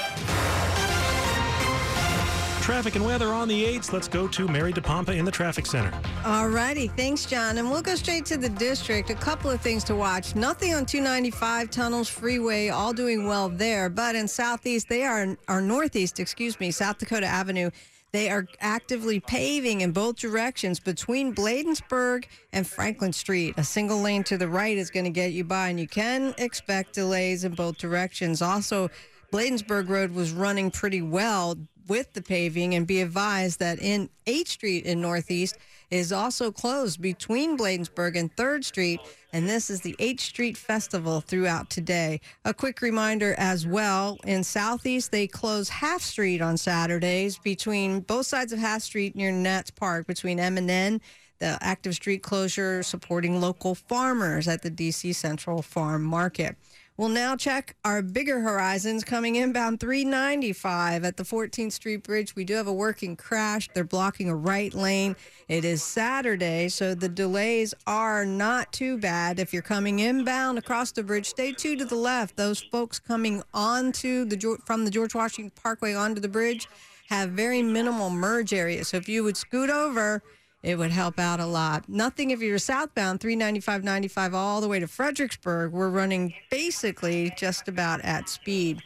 Traffic 2.62 2.94
and 2.96 3.04
weather 3.04 3.30
on 3.30 3.48
the 3.48 3.64
8s. 3.66 3.92
Let's 3.92 4.08
go 4.08 4.28
to 4.28 4.48
Mary 4.48 4.72
DePompa 4.72 5.18
in 5.18 5.26
the 5.26 5.32
traffic 5.32 5.66
center. 5.66 5.92
All 6.24 6.50
righty. 6.50 6.88
Thanks, 6.90 7.26
John. 7.26 7.58
And 7.58 7.72
we'll 7.72 7.82
go 7.82 7.96
straight 7.96 8.28
to 8.28 8.38
the 8.38 8.50
district. 8.50 9.10
A 9.10 9.16
couple 9.16 9.50
of 9.50 9.60
things 9.60 9.84
to 9.86 9.96
watch. 9.96 10.36
Nothing 10.36 10.76
on 10.76 10.86
295 10.86 11.72
tunnels, 11.72 12.10
freeway, 12.10 12.70
all 12.70 12.94
doing 12.94 13.26
well 13.26 13.50
there. 13.50 13.90
But 13.90 14.14
in 14.14 14.28
southeast, 14.28 14.88
they 14.88 15.04
are, 15.04 15.36
or 15.48 15.62
northeast, 15.62 16.20
excuse 16.20 16.60
me, 16.60 16.70
South 16.70 17.00
Dakota 17.00 17.26
Avenue. 17.26 17.72
They 18.12 18.30
are 18.30 18.48
actively 18.60 19.20
paving 19.20 19.82
in 19.82 19.92
both 19.92 20.16
directions 20.16 20.80
between 20.80 21.34
Bladensburg 21.34 22.26
and 22.52 22.66
Franklin 22.66 23.14
Street. 23.14 23.54
A 23.58 23.64
single 23.64 24.02
lane 24.02 24.24
to 24.26 24.38
the 24.38 24.48
right 24.48 24.78
is 24.78 24.90
going 24.90 25.04
to 25.04 25.12
get 25.12 25.32
you 25.32 25.44
by, 25.44 25.70
and 25.70 25.80
you 25.80 25.88
can 25.88 26.34
expect 26.40 26.94
delays 26.94 27.44
in 27.44 27.54
both 27.54 27.78
directions. 27.78 28.42
Also, 28.42 28.90
Bladensburg 29.32 29.90
Road 29.90 30.12
was 30.12 30.32
running 30.32 30.72
pretty 30.72 31.04
well 31.04 31.56
with 31.88 32.14
the 32.14 32.22
paving, 32.22 32.76
and 32.76 32.86
be 32.86 33.02
advised 33.02 33.60
that 33.60 33.80
in 33.80 34.10
8th 34.28 34.48
Street 34.48 34.86
in 34.86 35.02
Northeast 35.02 35.58
is 35.92 36.12
also 36.12 36.52
closed 36.52 37.02
between 37.02 37.58
Bladensburg 37.58 38.16
and 38.18 38.36
3rd 38.36 38.64
Street, 38.64 39.00
and 39.34 39.50
this 39.50 39.70
is 39.70 39.82
the 39.82 39.96
8th 40.00 40.20
Street 40.20 40.58
Festival 40.58 41.22
throughout 41.22 41.70
today. 41.70 42.22
A 42.46 42.54
quick 42.54 42.82
reminder 42.82 43.36
as 43.38 43.66
well 43.66 44.18
in 44.26 44.44
Southeast, 44.44 45.12
they 45.12 45.28
close 45.28 45.70
Half 45.70 46.02
Street 46.02 46.42
on 46.42 46.58
Saturdays 46.58 47.38
between 47.38 48.02
both 48.02 48.26
sides 48.26 48.54
of 48.54 48.60
Half 48.60 48.82
Street 48.82 49.16
near 49.16 49.32
Nats 49.32 49.72
Park, 49.72 50.08
between 50.08 50.40
M 50.40 50.58
and 50.58 50.70
N. 50.70 51.02
The 51.40 51.58
active 51.62 51.96
street 51.96 52.22
closure 52.22 52.84
supporting 52.84 53.40
local 53.40 53.74
farmers 53.74 54.50
at 54.50 54.62
the 54.62 54.70
DC 54.70 55.16
Central 55.16 55.62
Farm 55.62 56.04
Market. 56.04 56.58
We'll 57.00 57.08
now 57.08 57.38
check 57.38 57.78
our 57.86 58.02
bigger 58.02 58.42
horizons 58.42 59.06
coming 59.06 59.38
inbound 59.38 59.80
395 59.80 61.06
at 61.06 61.16
the 61.16 61.24
14th 61.24 61.72
Street 61.72 62.04
Bridge. 62.04 62.36
We 62.36 62.44
do 62.44 62.56
have 62.56 62.68
a 62.68 62.74
working 62.74 63.16
crash. 63.16 63.70
They're 63.74 63.86
blocking 63.86 64.28
a 64.28 64.36
right 64.36 64.74
lane. 64.74 65.16
It 65.48 65.64
is 65.64 65.82
Saturday, 65.82 66.68
so 66.68 66.94
the 66.94 67.08
delays 67.08 67.74
are 67.88 68.26
not 68.26 68.74
too 68.74 68.98
bad. 68.98 69.40
If 69.40 69.54
you're 69.54 69.62
coming 69.62 70.00
inbound 70.00 70.58
across 70.58 70.92
the 70.92 71.02
bridge, 71.02 71.28
stay 71.28 71.54
two 71.54 71.78
to 71.78 71.86
the 71.86 71.96
left. 71.96 72.36
Those 72.36 72.60
folks 72.60 73.00
coming 73.00 73.44
onto 73.54 74.26
the 74.26 74.58
from 74.66 74.84
the 74.84 74.92
George 74.92 75.16
Washington 75.16 75.54
Parkway 75.56 75.94
onto 75.94 76.20
the 76.20 76.28
bridge 76.28 76.68
have 77.08 77.30
very 77.30 77.62
minimal 77.62 78.10
merge 78.10 78.52
areas. 78.52 78.90
So 78.90 78.98
if 78.98 79.08
you 79.08 79.24
would 79.24 79.38
scoot 79.38 79.70
over, 79.70 80.22
it 80.62 80.78
would 80.78 80.92
help 80.92 81.20
out 81.20 81.40
a 81.40 81.46
lot. 81.46 81.88
Nothing 81.88 82.32
if 82.32 82.42
you're 82.42 82.58
southbound, 82.58 83.22
395 83.22 83.84
95 83.84 84.34
all 84.34 84.62
the 84.62 84.68
way 84.68 84.80
to 84.80 84.88
Fredericksburg. 84.88 85.72
We're 85.72 85.90
running 85.90 86.34
basically 86.50 87.32
just 87.38 87.68
about 87.68 88.02
at 88.02 88.28
speed. 88.28 88.82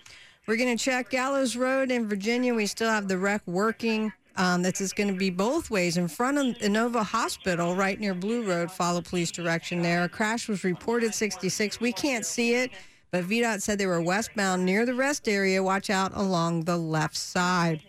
We're 0.46 0.58
going 0.58 0.78
to 0.78 0.84
check 0.84 1.10
Gallows 1.10 1.56
Road 1.56 1.90
in 1.90 2.08
Virginia. 2.08 2.54
We 2.54 2.66
still 2.66 2.90
have 2.90 3.08
the 3.08 3.18
wreck 3.18 3.42
working. 3.48 4.12
Um, 4.36 4.62
this 4.62 4.82
is 4.82 4.94
going 4.94 5.10
to 5.10 5.18
be 5.18 5.30
both 5.30 5.70
ways 5.70 5.98
in 5.98 6.08
front 6.08 6.38
of 6.38 6.46
Inova 6.58 7.04
Hospital, 7.04 7.76
right 7.76 8.00
near 8.00 8.14
Blue 8.14 8.44
Road. 8.44 8.72
Follow 8.72 9.02
police 9.02 9.32
direction 9.32 9.82
there. 9.82 10.04
A 10.04 10.10
crash 10.10 10.48
was 10.48 10.64
reported 10.64 11.14
66. 11.14 11.80
We 11.80 11.94
can't 11.94 12.26
see 12.26 12.56
it, 12.56 12.72
but 13.12 13.26
VDOT 13.26 13.62
said 13.62 13.78
they 13.78 13.86
were 13.86 14.02
westbound 14.02 14.66
near 14.66 14.86
the 14.86 14.96
rest 14.96 15.28
area. 15.28 15.64
Watch 15.64 15.90
out 15.90 16.12
along 16.16 16.66
the 16.66 16.78
left 16.78 17.16
side. 17.16 17.84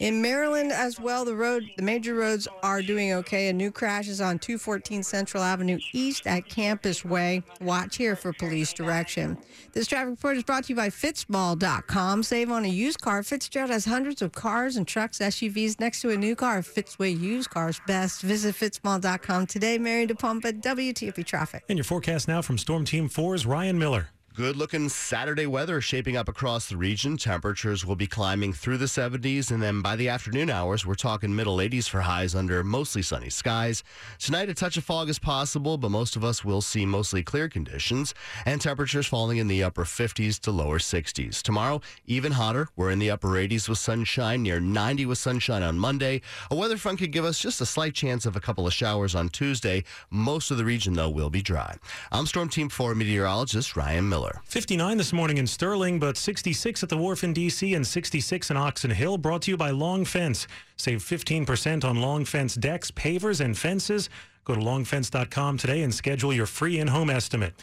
In 0.00 0.22
Maryland 0.22 0.72
as 0.72 0.98
well, 0.98 1.26
the 1.26 1.36
road, 1.36 1.70
the 1.76 1.82
major 1.82 2.14
roads 2.14 2.48
are 2.62 2.80
doing 2.80 3.12
okay. 3.12 3.50
A 3.50 3.52
new 3.52 3.70
crash 3.70 4.08
is 4.08 4.22
on 4.22 4.38
214 4.38 5.02
Central 5.02 5.42
Avenue 5.42 5.78
East 5.92 6.26
at 6.26 6.48
Campus 6.48 7.04
Way. 7.04 7.42
Watch 7.60 7.96
here 7.96 8.16
for 8.16 8.32
police 8.32 8.72
direction. 8.72 9.36
This 9.72 9.86
traffic 9.86 10.08
report 10.08 10.38
is 10.38 10.42
brought 10.42 10.64
to 10.64 10.68
you 10.70 10.76
by 10.76 10.88
Fitzmall.com. 10.88 12.22
Save 12.22 12.50
on 12.50 12.64
a 12.64 12.68
used 12.68 13.02
car. 13.02 13.22
Fitzgerald 13.22 13.70
has 13.70 13.84
hundreds 13.84 14.22
of 14.22 14.32
cars 14.32 14.76
and 14.76 14.88
trucks, 14.88 15.18
SUVs 15.18 15.78
next 15.78 16.00
to 16.00 16.08
a 16.08 16.16
new 16.16 16.34
car. 16.34 16.62
Fitzway 16.62 17.18
used 17.20 17.50
cars 17.50 17.78
best. 17.86 18.22
Visit 18.22 18.54
Fitzmall.com 18.54 19.46
today. 19.46 19.76
Mary 19.76 20.06
DePompa 20.06 20.62
WTOP 20.62 21.26
Traffic. 21.26 21.62
And 21.68 21.76
your 21.76 21.84
forecast 21.84 22.26
now 22.26 22.40
from 22.40 22.56
Storm 22.56 22.86
Team 22.86 23.10
4's 23.10 23.44
Ryan 23.44 23.78
Miller. 23.78 24.08
Good 24.40 24.56
looking 24.56 24.88
Saturday 24.88 25.44
weather 25.44 25.82
shaping 25.82 26.16
up 26.16 26.26
across 26.26 26.66
the 26.66 26.78
region. 26.78 27.18
Temperatures 27.18 27.84
will 27.84 27.94
be 27.94 28.06
climbing 28.06 28.54
through 28.54 28.78
the 28.78 28.86
70s, 28.86 29.50
and 29.50 29.62
then 29.62 29.82
by 29.82 29.96
the 29.96 30.08
afternoon 30.08 30.48
hours, 30.48 30.86
we're 30.86 30.94
talking 30.94 31.36
middle 31.36 31.58
80s 31.58 31.86
for 31.86 32.00
highs 32.00 32.34
under 32.34 32.64
mostly 32.64 33.02
sunny 33.02 33.28
skies. 33.28 33.84
Tonight, 34.18 34.48
a 34.48 34.54
touch 34.54 34.78
of 34.78 34.84
fog 34.84 35.10
is 35.10 35.18
possible, 35.18 35.76
but 35.76 35.90
most 35.90 36.16
of 36.16 36.24
us 36.24 36.42
will 36.42 36.62
see 36.62 36.86
mostly 36.86 37.22
clear 37.22 37.50
conditions, 37.50 38.14
and 38.46 38.62
temperatures 38.62 39.06
falling 39.06 39.36
in 39.36 39.46
the 39.46 39.62
upper 39.62 39.84
50s 39.84 40.40
to 40.40 40.50
lower 40.50 40.78
60s. 40.78 41.42
Tomorrow, 41.42 41.82
even 42.06 42.32
hotter. 42.32 42.70
We're 42.76 42.92
in 42.92 42.98
the 42.98 43.10
upper 43.10 43.28
80s 43.28 43.68
with 43.68 43.76
sunshine, 43.76 44.42
near 44.42 44.58
90 44.58 45.04
with 45.04 45.18
sunshine 45.18 45.62
on 45.62 45.78
Monday. 45.78 46.22
A 46.50 46.56
weather 46.56 46.78
front 46.78 46.98
could 46.98 47.12
give 47.12 47.26
us 47.26 47.38
just 47.38 47.60
a 47.60 47.66
slight 47.66 47.92
chance 47.92 48.24
of 48.24 48.36
a 48.36 48.40
couple 48.40 48.66
of 48.66 48.72
showers 48.72 49.14
on 49.14 49.28
Tuesday. 49.28 49.84
Most 50.08 50.50
of 50.50 50.56
the 50.56 50.64
region, 50.64 50.94
though, 50.94 51.10
will 51.10 51.28
be 51.28 51.42
dry. 51.42 51.76
I'm 52.10 52.24
Storm 52.24 52.48
Team 52.48 52.70
4 52.70 52.94
meteorologist 52.94 53.76
Ryan 53.76 54.08
Miller. 54.08 54.29
Miller. 54.32 54.42
59 54.44 54.96
this 54.96 55.12
morning 55.12 55.36
in 55.38 55.46
Sterling, 55.46 55.98
but 55.98 56.16
66 56.16 56.82
at 56.82 56.88
the 56.88 56.96
Wharf 56.96 57.24
in 57.24 57.32
D.C. 57.32 57.74
and 57.74 57.86
66 57.86 58.50
in 58.50 58.56
Oxon 58.56 58.90
Hill. 58.90 59.18
Brought 59.18 59.42
to 59.42 59.50
you 59.50 59.56
by 59.56 59.70
Long 59.70 60.04
Fence. 60.04 60.46
Save 60.76 61.02
15% 61.02 61.84
on 61.84 62.00
Long 62.00 62.24
Fence 62.24 62.54
decks, 62.54 62.90
pavers, 62.90 63.40
and 63.40 63.56
fences. 63.56 64.08
Go 64.44 64.54
to 64.54 64.60
longfence.com 64.60 65.58
today 65.58 65.82
and 65.82 65.94
schedule 65.94 66.32
your 66.32 66.46
free 66.46 66.78
in-home 66.78 67.10
estimate. 67.10 67.54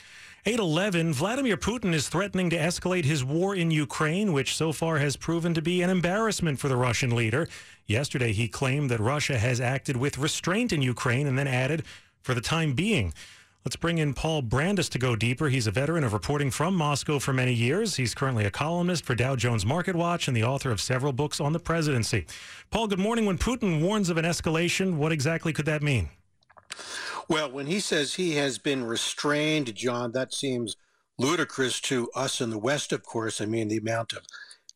811, 0.46 1.14
Vladimir 1.14 1.58
Putin 1.58 1.94
is 1.94 2.08
threatening 2.08 2.50
to 2.52 2.58
escalate 2.58 3.04
his 3.04 3.24
war 3.24 3.56
in 3.56 3.72
Ukraine, 3.72 4.32
which 4.32 4.56
so 4.56 4.72
far 4.72 4.98
has 5.00 5.18
proven 5.18 5.54
to 5.54 5.62
be 5.62 5.82
an 5.82 5.90
embarrassment 5.90 6.60
for 6.60 6.70
the 6.70 6.78
Russian 6.78 7.14
leader. 7.16 7.50
Yesterday, 7.86 8.32
he 8.32 8.48
claimed 8.48 8.90
that 8.92 9.00
Russia 9.00 9.38
has 9.38 9.60
acted 9.60 9.98
with 9.98 10.18
restraint 10.18 10.72
in 10.72 10.82
Ukraine 10.82 11.28
and 11.28 11.38
then 11.38 11.48
added, 11.48 11.84
for 12.22 12.34
the 12.34 12.42
time 12.42 12.74
being. 12.74 13.14
Let's 13.66 13.76
bring 13.76 13.98
in 13.98 14.14
Paul 14.14 14.44
Brandus 14.44 14.90
to 14.92 15.00
go 15.00 15.16
deeper. 15.16 15.50
He's 15.50 15.68
a 15.68 15.72
veteran 15.72 16.06
of 16.06 16.14
reporting 16.14 16.52
from 16.52 16.74
Moscow 16.74 17.20
for 17.20 17.34
many 17.34 17.54
years. 17.54 17.98
He's 17.98 18.16
currently 18.16 18.46
a 18.46 18.52
columnist 18.52 19.04
for 19.04 19.14
Dow 19.14 19.36
Jones 19.36 19.66
Market 19.66 19.96
Watch 19.96 20.30
and 20.30 20.38
the 20.38 20.44
author 20.44 20.72
of 20.72 20.80
several 20.80 21.12
books 21.12 21.42
on 21.42 21.52
the 21.52 21.60
presidency. 21.60 22.26
Paul, 22.72 22.88
good 22.88 23.00
morning. 23.00 23.26
When 23.26 23.38
Putin 23.38 23.82
warns 23.82 24.10
of 24.10 24.18
an 24.18 24.24
escalation, 24.24 24.96
what 24.96 25.12
exactly 25.12 25.52
could 25.52 25.66
that 25.66 25.84
mean? 25.84 26.10
Well, 27.28 27.52
when 27.52 27.66
he 27.68 27.82
says 27.82 28.14
he 28.14 28.36
has 28.36 28.58
been 28.58 28.86
restrained, 28.86 29.76
John, 29.76 30.14
that 30.14 30.34
seems 30.34 30.78
ludicrous 31.18 31.82
to 31.82 32.10
us 32.16 32.40
in 32.40 32.52
the 32.52 32.58
West, 32.58 32.94
of 32.94 33.04
course. 33.04 33.42
I 33.42 33.46
mean, 33.46 33.68
the 33.68 33.78
amount 33.78 34.14
of 34.14 34.24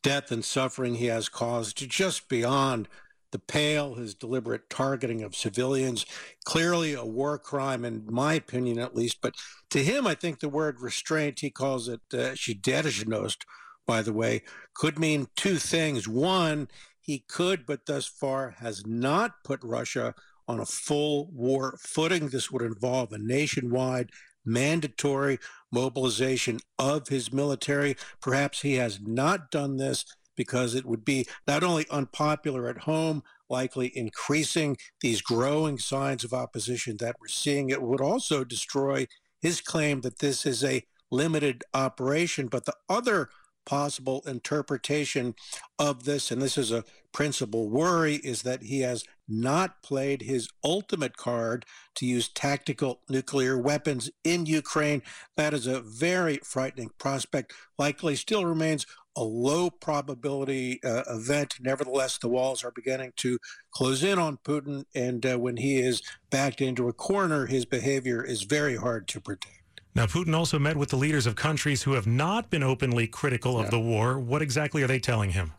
death 0.04 0.32
and 0.32 0.44
suffering 0.44 0.96
he 0.96 1.06
has 1.06 1.30
caused 1.30 1.90
just 1.90 2.28
beyond 2.28 2.90
the 3.32 3.40
pale, 3.40 3.96
his 3.96 4.14
deliberate 4.14 4.70
targeting 4.70 5.22
of 5.22 5.36
civilians, 5.36 6.06
clearly 6.46 6.94
a 6.94 7.06
war 7.06 7.38
crime, 7.40 7.86
in 7.86 8.06
my 8.10 8.34
opinion 8.34 8.80
at 8.80 8.96
least. 8.96 9.20
But 9.22 9.36
to 9.70 9.84
him, 9.84 10.06
I 10.06 10.16
think 10.16 10.40
the 10.40 10.50
word 10.50 10.82
restraint, 10.82 11.40
he 11.40 11.50
calls 11.50 11.88
it 11.88 12.02
she 12.12 12.18
uh, 12.18 12.36
Shiddershnost, 12.36 13.46
by 13.88 14.02
the 14.02 14.14
way, 14.14 14.44
could 14.74 15.00
mean 15.00 15.28
two 15.36 15.58
things. 15.58 16.08
One, 16.08 16.68
he 17.00 17.20
could, 17.28 17.66
but 17.66 17.86
thus 17.86 18.06
far 18.06 18.56
has 18.60 18.86
not 18.86 19.44
put 19.44 19.64
Russia 19.64 20.14
on 20.48 20.60
a 20.60 20.66
full 20.66 21.30
war 21.32 21.78
footing. 21.80 22.30
This 22.30 22.52
would 22.52 22.62
involve 22.62 23.12
a 23.12 23.18
nationwide 23.18 24.10
mandatory 24.46 25.40
mobilization 25.72 26.60
of 26.78 27.08
his 27.08 27.32
military. 27.32 27.96
Perhaps 28.22 28.62
he 28.62 28.76
has 28.76 29.00
not 29.02 29.52
done 29.52 29.78
this 29.78 30.06
because 30.36 30.76
it 30.76 30.86
would 30.86 31.06
be 31.06 31.26
not 31.48 31.64
only 31.64 31.86
unpopular 31.90 32.68
at 32.68 32.80
home, 32.80 33.24
likely 33.50 33.96
increasing 33.96 34.78
these 35.02 35.22
growing 35.22 35.78
signs 35.78 36.24
of 36.24 36.34
opposition 36.34 36.98
that 36.98 37.18
we're 37.20 37.28
seeing, 37.28 37.70
it 37.70 37.82
would 37.82 38.02
also 38.02 38.44
destroy 38.44 39.06
his 39.42 39.62
claim 39.62 40.02
that 40.02 40.20
this 40.20 40.46
is 40.46 40.64
a 40.64 40.84
limited 41.10 41.64
operation. 41.74 42.48
But 42.48 42.66
the 42.66 42.76
other 42.88 43.30
possible 43.66 44.24
interpretation 44.26 45.36
of 45.78 46.06
this, 46.06 46.32
and 46.32 46.42
this 46.42 46.58
is 46.58 46.72
a 46.72 46.84
principal 47.12 47.70
worry, 47.70 48.16
is 48.16 48.42
that 48.42 48.64
he 48.64 48.80
has 48.82 49.04
not 49.28 49.84
played 49.84 50.24
his 50.24 50.50
ultimate 50.64 51.16
card 51.18 51.66
to 51.96 52.06
use 52.06 52.28
tactical 52.28 53.02
nuclear 53.10 53.58
weapons 53.58 54.10
in 54.24 54.46
Ukraine. 54.46 55.02
That 55.38 55.54
is 55.54 55.68
a 55.68 55.82
very 55.82 56.38
frightening 56.44 56.90
prospect. 56.98 57.54
Likely 57.78 58.16
still 58.16 58.46
remains 58.46 58.86
a 59.16 59.24
low 59.24 59.70
probability 59.70 60.80
uh, 60.84 61.04
event. 61.08 61.56
Nevertheless, 61.60 62.18
the 62.18 62.30
walls 62.30 62.64
are 62.64 62.72
beginning 62.72 63.14
to 63.18 63.40
close 63.72 64.04
in 64.04 64.20
on 64.20 64.38
Putin. 64.38 64.86
And 64.96 65.26
uh, 65.26 65.38
when 65.38 65.58
he 65.58 65.80
is 65.80 66.02
backed 66.30 66.62
into 66.62 66.88
a 66.88 66.94
corner, 66.94 67.46
his 67.46 67.66
behavior 67.66 68.24
is 68.24 68.44
very 68.44 68.78
hard 68.78 69.08
to 69.10 69.22
predict. 69.22 69.82
Now, 69.94 70.06
Putin 70.06 70.34
also 70.34 70.58
met 70.58 70.78
with 70.78 70.90
the 70.90 70.96
leaders 70.96 71.26
of 71.26 71.36
countries 71.36 71.84
who 71.84 71.94
have 71.94 72.08
not 72.08 72.50
been 72.50 72.64
openly 72.64 73.08
critical 73.08 73.58
of 73.58 73.66
yeah. 73.66 73.72
the 73.72 73.80
war. 73.80 74.20
What 74.20 74.42
exactly 74.42 74.82
are 74.84 74.88
they 74.88 75.00
telling 75.00 75.32
him? 75.32 75.52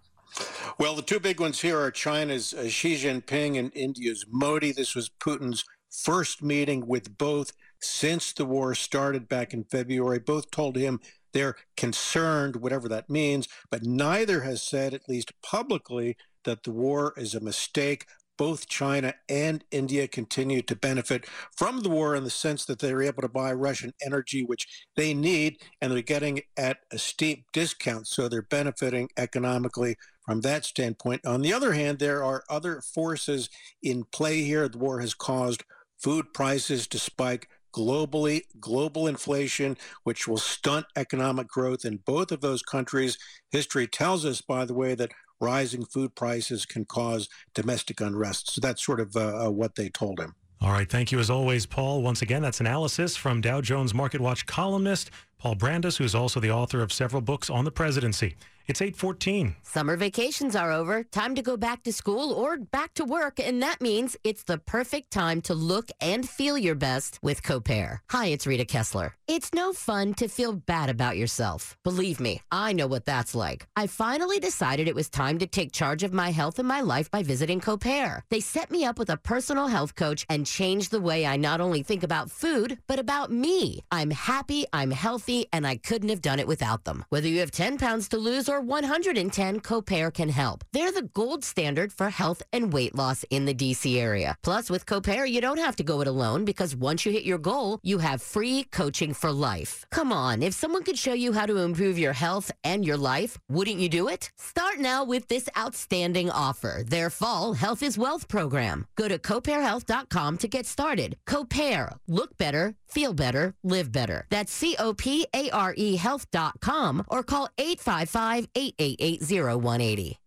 Well, 0.79 0.95
the 0.95 1.03
two 1.03 1.21
big 1.21 1.39
ones 1.39 1.61
here 1.61 1.79
are 1.79 1.91
China's 1.91 2.55
uh, 2.55 2.69
Xi 2.69 2.97
Jinping 2.97 3.59
and 3.59 3.71
India's 3.75 4.25
Modi. 4.31 4.73
This 4.73 4.95
was 4.95 5.11
Putin's 5.11 5.65
first 5.91 6.43
meeting 6.43 6.87
with 6.87 7.19
both 7.19 7.53
since 7.81 8.33
the 8.33 8.47
war 8.47 8.75
started 8.75 9.29
back 9.29 9.53
in 9.53 9.65
February. 9.65 10.19
Both 10.19 10.51
told 10.51 10.77
him 10.77 11.01
they're 11.33 11.57
concerned, 11.77 12.57
whatever 12.57 12.89
that 12.89 13.11
means, 13.11 13.49
but 13.71 13.85
neither 13.85 14.43
has 14.43 14.63
said, 14.63 14.95
at 14.95 15.09
least 15.09 15.33
publicly, 15.43 16.17
that 16.45 16.63
the 16.65 16.73
war 16.73 17.15
is 17.17 17.35
a 17.35 17.41
mistake. 17.41 18.07
Both 18.39 18.67
China 18.67 19.15
and 19.29 19.63
India 19.71 20.09
continue 20.09 20.63
to 20.63 20.75
benefit 20.75 21.27
from 21.57 21.81
the 21.81 21.91
war 21.91 22.17
in 22.17 22.25
the 22.25 22.31
sense 22.31 22.65
that 22.65 22.79
they're 22.79 23.03
able 23.03 23.23
to 23.23 23.29
buy 23.29 23.53
Russian 23.53 23.93
energy, 24.05 24.43
which 24.43 24.67
they 24.97 25.15
need, 25.15 25.59
and 25.81 25.93
they're 25.93 26.03
getting 26.03 26.41
at 26.57 26.79
a 26.91 26.99
steep 26.99 27.45
discount. 27.53 28.09
So 28.09 28.29
they're 28.29 28.43
benefiting 28.43 29.11
economically 29.17 29.97
from 30.25 30.41
that 30.41 30.65
standpoint. 30.65 31.25
On 31.27 31.43
the 31.43 31.53
other 31.53 31.73
hand, 31.73 31.99
there 31.99 32.25
are 32.25 32.43
other 32.49 32.81
forces 32.81 33.51
in 33.83 34.05
play 34.13 34.43
here. 34.43 34.69
The 34.69 34.79
war 34.79 35.01
has 35.01 35.15
caused 35.15 35.65
food 36.03 36.33
prices 36.33 36.87
to 36.89 36.99
spike 36.99 37.49
globally, 37.73 38.43
global 38.61 39.07
inflation, 39.07 39.77
which 40.05 40.29
will 40.29 40.39
stunt 40.39 40.87
economic 40.97 41.49
growth 41.49 41.85
in 41.85 41.99
both 42.05 42.33
of 42.33 42.41
those 42.41 42.63
countries. 42.63 43.19
History 43.51 43.87
tells 43.87 44.25
us, 44.25 44.41
by 44.41 44.65
the 44.65 44.75
way, 44.75 44.95
that 44.95 45.13
rising 45.41 45.85
food 45.85 46.15
prices 46.15 46.65
can 46.65 46.85
cause 46.85 47.29
domestic 47.55 48.01
unrest. 48.01 48.53
So 48.53 48.61
that's 48.61 48.85
sort 48.85 49.01
of 49.01 49.17
uh, 49.17 49.47
uh, 49.47 49.51
what 49.51 49.75
they 49.75 49.89
told 49.89 50.21
him. 50.21 50.35
All 50.61 50.71
right. 50.71 50.89
Thank 50.89 51.11
you 51.11 51.19
as 51.19 51.29
always, 51.29 51.67
Paul. 51.67 52.03
Once 52.03 52.23
again, 52.23 52.41
that's 52.41 52.61
analysis 52.61 53.17
from 53.17 53.41
Dow 53.41 53.61
Jones 53.61 53.93
Market 53.93 54.21
Watch 54.21 54.47
columnist 54.47 55.11
Paul 55.39 55.57
Brandus, 55.57 55.97
who's 55.97 56.15
also 56.15 56.39
the 56.39 56.53
author 56.53 56.83
of 56.83 56.93
several 56.93 57.21
books 57.21 57.51
on 57.51 57.65
the 57.65 57.73
presidency. 57.73 58.37
It's 58.69 58.81
814. 58.81 59.57
Summer 59.63 59.97
vacations 59.97 60.55
are 60.55 60.71
over. 60.71 61.03
Time 61.03 61.35
to 61.35 61.43
go 61.43 61.57
back 61.57 61.83
to 61.83 61.93
school 61.93 62.33
or 62.33 62.57
back 62.57 62.95
to 62.95 63.05
work, 63.05 63.41
and 63.41 63.61
that 63.61 63.81
means 63.81 64.17
it's 64.23 64.45
the 64.45 64.59
perfect 64.59 65.11
time 65.11 65.41
to 65.43 65.55
look 65.55 65.91
and 66.01 66.29
feel 66.29 66.57
your 66.57 66.77
best 66.77 67.19
with 67.23 67.43
Copare. 67.43 67.99
Hi, 68.11 68.27
it's 68.27 68.47
Rita 68.47 68.65
Kessler. 68.65 69.15
It's 69.27 69.53
no 69.53 69.73
fun 69.73 70.15
to 70.15 70.29
feel 70.29 70.53
bad 70.53 70.91
about 70.91 71.17
yourself. 71.17 71.77
Believe 71.83 72.21
me, 72.21 72.43
I 72.53 72.73
know 72.73 72.87
what 72.87 73.05
that's 73.05 73.35
like. 73.35 73.67
I 73.75 73.89
finally 73.89 74.39
decided 74.39 74.87
it 74.87 74.95
was 74.95 75.11
time 75.11 75.39
to 75.39 75.47
take 75.47 75.73
charge 75.73 76.05
of 76.05 76.13
my 76.13 76.31
health 76.31 76.59
and 76.59 76.69
my 76.69 76.83
life 76.83 77.11
by 77.11 77.23
visiting 77.23 77.61
Copare. 77.61 78.23
They 78.31 78.41
set 78.41 78.71
me 78.71 78.85
up 78.85 78.99
with 78.99 79.11
a 79.11 79.17
personal 79.17 79.67
health 79.67 79.97
coach 79.97 80.25
and 80.29 80.47
changed 80.47 80.93
the 80.93 81.01
way 81.01 81.27
I 81.27 81.37
not 81.37 81.61
only 81.61 81.83
think 81.83 82.05
about 82.05 82.31
food, 82.31 82.79
but 82.87 83.01
about 83.01 83.33
me. 83.33 83.83
I'm 83.91 84.11
happy, 84.11 84.67
I'm 84.73 84.93
healthy, 84.93 85.47
and 85.53 85.67
I 85.67 85.79
couldn't 85.79 86.11
have 86.11 86.23
done 86.23 86.39
it 86.39 86.47
without 86.47 86.85
them. 86.85 87.05
Whether 87.09 87.29
you 87.29 87.41
have 87.41 87.51
10 87.51 87.79
pounds 87.79 88.09
to 88.11 88.19
lose 88.19 88.49
or 88.53 88.61
110, 88.61 89.61
Copare 89.61 90.13
can 90.13 90.29
help. 90.29 90.65
They're 90.73 90.93
the 90.93 91.09
gold 91.15 91.45
standard 91.45 91.93
for 91.93 92.11
health 92.11 92.43
and 92.53 92.73
weight 92.73 92.95
loss 92.95 93.25
in 93.31 93.47
the 93.47 93.55
DC 93.55 93.97
area. 93.97 94.37
Plus, 94.43 94.69
with 94.69 94.85
Copare, 94.87 95.29
you 95.29 95.41
don't 95.41 95.59
have 95.59 95.77
to 95.77 95.83
go 95.83 96.01
it 96.01 96.09
alone 96.09 96.45
because 96.45 96.77
once 96.77 97.07
you 97.07 97.13
hit 97.13 97.25
your 97.25 97.39
goal, 97.39 97.79
you 97.83 97.99
have 97.99 98.21
free 98.21 98.65
coaching 98.65 99.15
for 99.15 99.33
life. 99.33 99.87
Come 99.91 100.13
on, 100.13 100.43
if 100.43 100.55
someone 100.55 100.83
could 100.83 100.99
show 100.99 101.15
you 101.15 101.33
how 101.33 101.47
to 101.47 101.59
improve 101.59 101.99
your 101.99 102.13
health 102.13 102.51
and 102.63 102.85
your 102.85 102.97
life, 102.97 103.39
wouldn't 103.49 103.79
you 103.79 103.89
do 103.89 104.09
it? 104.09 104.31
Start 104.37 104.79
now 104.79 105.05
with 105.05 105.29
this 105.29 105.49
outstanding 105.57 106.31
offer, 106.31 106.83
their 106.87 107.11
fall 107.11 107.55
Health 107.55 107.83
is 107.83 107.97
Wealth 107.97 108.29
program. 108.29 108.87
Go 108.97 109.09
to 109.09 109.19
coparehealth.com 109.19 110.39
to 110.39 110.49
get 110.49 110.67
started. 110.67 111.17
Copare, 111.29 111.97
look 112.07 112.37
better, 112.37 112.75
feel 112.89 113.15
better, 113.15 113.55
live 113.63 113.93
better. 113.93 114.27
That's 114.31 114.53
C 114.53 114.77
O 114.79 114.95
P 114.95 115.27
A 115.35 115.51
R 115.51 115.75
E 115.77 115.97
health.com 115.97 117.05
or 117.09 117.23
call 117.23 117.49
855 117.59 118.42
888 118.55 119.23
0180. 119.23 120.19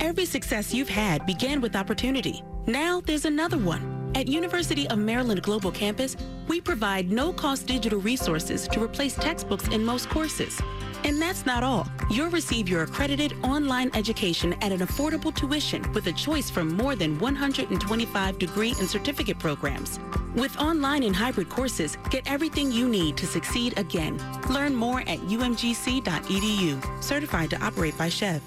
Every 0.00 0.24
success 0.24 0.72
you've 0.72 0.88
had 0.88 1.26
began 1.26 1.60
with 1.60 1.76
opportunity. 1.76 2.42
Now 2.66 3.00
there's 3.00 3.24
another 3.24 3.58
one. 3.58 4.12
At 4.14 4.26
University 4.26 4.88
of 4.88 4.98
Maryland 4.98 5.42
Global 5.42 5.70
Campus, 5.70 6.16
we 6.48 6.60
provide 6.60 7.10
no-cost 7.10 7.66
digital 7.66 8.00
resources 8.00 8.66
to 8.68 8.82
replace 8.82 9.14
textbooks 9.14 9.68
in 9.68 9.84
most 9.84 10.08
courses. 10.08 10.60
And 11.04 11.20
that's 11.20 11.46
not 11.46 11.62
all. 11.62 11.86
You'll 12.10 12.30
receive 12.30 12.68
your 12.68 12.82
accredited 12.82 13.34
online 13.44 13.90
education 13.94 14.54
at 14.62 14.72
an 14.72 14.80
affordable 14.80 15.34
tuition 15.34 15.90
with 15.92 16.06
a 16.06 16.12
choice 16.12 16.50
from 16.50 16.76
more 16.76 16.96
than 16.96 17.18
125 17.18 18.38
degree 18.38 18.74
and 18.78 18.88
certificate 18.88 19.38
programs. 19.38 19.98
With 20.34 20.56
online 20.58 21.02
and 21.02 21.14
hybrid 21.14 21.48
courses, 21.48 21.96
get 22.10 22.30
everything 22.30 22.70
you 22.70 22.88
need 22.88 23.16
to 23.16 23.26
succeed 23.26 23.78
again. 23.78 24.18
Learn 24.50 24.74
more 24.74 25.00
at 25.00 25.18
umgc.edu. 25.18 27.02
Certified 27.02 27.50
to 27.50 27.64
operate 27.64 27.96
by 27.98 28.08
SCHEV. 28.08 28.40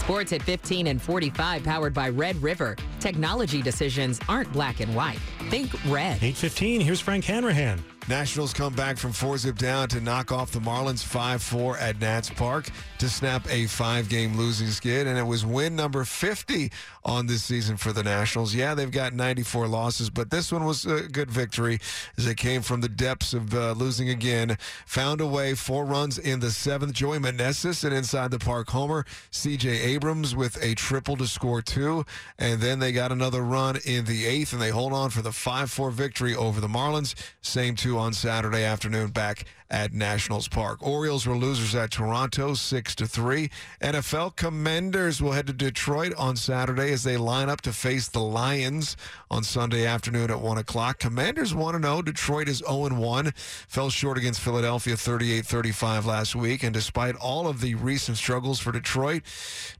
Sports 0.00 0.32
at 0.32 0.42
15 0.42 0.88
and 0.88 1.00
45 1.00 1.62
powered 1.62 1.94
by 1.94 2.08
Red 2.08 2.34
River. 2.42 2.76
Technology 2.98 3.62
decisions 3.62 4.18
aren't 4.28 4.52
black 4.52 4.80
and 4.80 4.92
white. 4.96 5.20
Think 5.50 5.72
red. 5.86 6.16
815, 6.16 6.80
here's 6.80 7.00
Frank 7.00 7.24
Hanrahan. 7.24 7.80
Nationals 8.10 8.52
come 8.52 8.74
back 8.74 8.98
from 8.98 9.12
four 9.12 9.38
zip 9.38 9.56
down 9.56 9.88
to 9.90 10.00
knock 10.00 10.32
off 10.32 10.50
the 10.50 10.58
Marlins 10.58 11.04
5 11.04 11.40
4 11.40 11.78
at 11.78 12.00
Nats 12.00 12.28
Park 12.28 12.68
to 12.98 13.08
snap 13.08 13.48
a 13.48 13.66
five 13.66 14.08
game 14.08 14.36
losing 14.36 14.66
skid. 14.66 15.06
And 15.06 15.16
it 15.16 15.22
was 15.22 15.46
win 15.46 15.76
number 15.76 16.02
50 16.02 16.72
on 17.04 17.28
this 17.28 17.44
season 17.44 17.76
for 17.76 17.92
the 17.92 18.02
Nationals. 18.02 18.52
Yeah, 18.52 18.74
they've 18.74 18.90
got 18.90 19.14
94 19.14 19.68
losses, 19.68 20.10
but 20.10 20.28
this 20.28 20.50
one 20.50 20.64
was 20.64 20.84
a 20.86 21.02
good 21.02 21.30
victory 21.30 21.78
as 22.18 22.26
they 22.26 22.34
came 22.34 22.62
from 22.62 22.80
the 22.80 22.88
depths 22.88 23.32
of 23.32 23.54
uh, 23.54 23.72
losing 23.72 24.08
again. 24.08 24.58
Found 24.86 25.20
a 25.20 25.26
way, 25.26 25.54
four 25.54 25.84
runs 25.84 26.18
in 26.18 26.40
the 26.40 26.50
seventh. 26.50 26.94
Joey 26.94 27.20
Meneses, 27.20 27.84
an 27.84 27.92
inside 27.92 28.32
the 28.32 28.40
park 28.40 28.70
homer. 28.70 29.06
CJ 29.30 29.66
Abrams 29.84 30.34
with 30.34 30.60
a 30.60 30.74
triple 30.74 31.16
to 31.16 31.28
score 31.28 31.62
two. 31.62 32.04
And 32.40 32.60
then 32.60 32.80
they 32.80 32.90
got 32.90 33.12
another 33.12 33.42
run 33.42 33.78
in 33.84 34.04
the 34.04 34.26
eighth, 34.26 34.52
and 34.52 34.60
they 34.60 34.70
hold 34.70 34.92
on 34.92 35.10
for 35.10 35.22
the 35.22 35.30
5 35.30 35.70
4 35.70 35.92
victory 35.92 36.34
over 36.34 36.60
the 36.60 36.66
Marlins. 36.66 37.14
Same 37.40 37.76
two 37.76 37.99
on 38.00 38.12
Saturday 38.12 38.64
afternoon 38.64 39.10
back 39.10 39.44
at 39.70 39.92
Nationals 39.92 40.48
Park. 40.48 40.82
Orioles 40.82 41.26
were 41.26 41.36
losers 41.36 41.74
at 41.74 41.92
Toronto, 41.92 42.54
six 42.54 42.94
to 42.96 43.06
three. 43.06 43.50
NFL 43.80 44.34
Commanders 44.34 45.22
will 45.22 45.32
head 45.32 45.46
to 45.46 45.52
Detroit 45.52 46.12
on 46.18 46.34
Saturday 46.34 46.92
as 46.92 47.04
they 47.04 47.16
line 47.16 47.48
up 47.48 47.60
to 47.60 47.72
face 47.72 48.08
the 48.08 48.20
Lions 48.20 48.96
on 49.30 49.44
Sunday 49.44 49.86
afternoon 49.86 50.30
at 50.30 50.40
one 50.40 50.58
o'clock. 50.58 50.98
Commanders 50.98 51.54
want 51.54 51.74
to 51.74 51.78
know 51.78 52.02
Detroit 52.02 52.48
is 52.48 52.64
0 52.66 52.88
1, 52.88 53.32
fell 53.36 53.90
short 53.90 54.18
against 54.18 54.40
Philadelphia 54.40 54.94
38-35 54.94 56.04
last 56.04 56.34
week, 56.34 56.64
and 56.64 56.74
despite 56.74 57.14
all 57.16 57.46
of 57.46 57.60
the 57.60 57.74
recent 57.76 58.16
struggles 58.16 58.58
for 58.58 58.72
Detroit, 58.72 59.22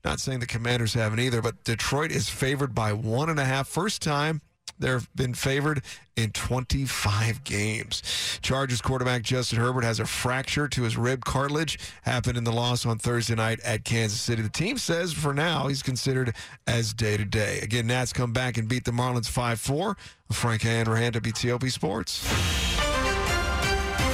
not 0.04 0.20
saying 0.20 0.40
the 0.40 0.46
Commanders 0.46 0.94
haven't 0.94 1.20
either, 1.20 1.42
but 1.42 1.64
Detroit 1.64 2.12
is 2.12 2.28
favored 2.28 2.74
by 2.74 2.92
one 2.92 3.28
and 3.28 3.40
a 3.40 3.44
half. 3.44 3.66
First 3.66 4.02
time 4.02 4.42
They've 4.78 5.08
been 5.14 5.34
favored 5.34 5.82
in 6.16 6.30
25 6.32 7.44
games. 7.44 8.02
Chargers 8.42 8.80
quarterback 8.80 9.22
Justin 9.22 9.58
Herbert 9.58 9.84
has 9.84 10.00
a 10.00 10.04
fracture 10.04 10.68
to 10.68 10.82
his 10.82 10.96
rib 10.96 11.24
cartilage. 11.24 11.78
Happened 12.02 12.36
in 12.36 12.44
the 12.44 12.52
loss 12.52 12.84
on 12.86 12.98
Thursday 12.98 13.34
night 13.34 13.60
at 13.60 13.84
Kansas 13.84 14.20
City. 14.20 14.42
The 14.42 14.48
team 14.48 14.78
says 14.78 15.12
for 15.12 15.32
now 15.32 15.68
he's 15.68 15.82
considered 15.82 16.34
as 16.66 16.92
day 16.92 17.16
to 17.16 17.24
day. 17.24 17.60
Again, 17.60 17.86
Nats 17.86 18.12
come 18.12 18.32
back 18.32 18.58
and 18.58 18.68
beat 18.68 18.84
the 18.84 18.92
Marlins 18.92 19.28
5 19.28 19.60
4. 19.60 19.96
Frank 20.32 20.62
Hanrahan, 20.62 21.12
WTOP 21.12 21.70
Sports. 21.72 22.89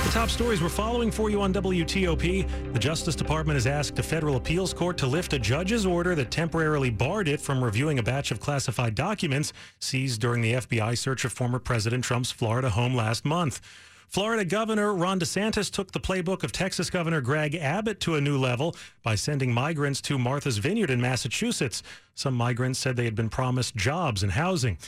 The 0.06 0.12
top 0.12 0.30
stories 0.30 0.62
we're 0.62 0.68
following 0.68 1.10
for 1.10 1.30
you 1.30 1.42
on 1.42 1.52
WTOP. 1.52 2.72
The 2.72 2.78
Justice 2.78 3.16
Department 3.16 3.56
has 3.56 3.66
asked 3.66 3.98
a 3.98 4.04
federal 4.04 4.36
appeals 4.36 4.72
court 4.72 4.96
to 4.98 5.06
lift 5.08 5.32
a 5.32 5.38
judge's 5.38 5.84
order 5.84 6.14
that 6.14 6.30
temporarily 6.30 6.90
barred 6.90 7.26
it 7.26 7.40
from 7.40 7.62
reviewing 7.62 7.98
a 7.98 8.04
batch 8.04 8.30
of 8.30 8.38
classified 8.38 8.94
documents 8.94 9.52
seized 9.80 10.20
during 10.20 10.42
the 10.42 10.52
FBI 10.52 10.96
search 10.96 11.24
of 11.24 11.32
former 11.32 11.58
President 11.58 12.04
Trump's 12.04 12.30
Florida 12.30 12.70
home 12.70 12.94
last 12.94 13.24
month. 13.24 13.60
Florida 14.06 14.44
Governor 14.44 14.94
Ron 14.94 15.18
DeSantis 15.18 15.72
took 15.72 15.90
the 15.90 15.98
playbook 15.98 16.44
of 16.44 16.52
Texas 16.52 16.88
Governor 16.88 17.20
Greg 17.20 17.56
Abbott 17.56 17.98
to 17.98 18.14
a 18.14 18.20
new 18.20 18.38
level 18.38 18.76
by 19.02 19.16
sending 19.16 19.52
migrants 19.52 20.00
to 20.02 20.18
Martha's 20.18 20.58
Vineyard 20.58 20.90
in 20.90 21.00
Massachusetts. 21.00 21.82
Some 22.14 22.34
migrants 22.34 22.78
said 22.78 22.94
they 22.94 23.06
had 23.06 23.16
been 23.16 23.28
promised 23.28 23.74
jobs 23.74 24.22
and 24.22 24.30
housing. 24.30 24.78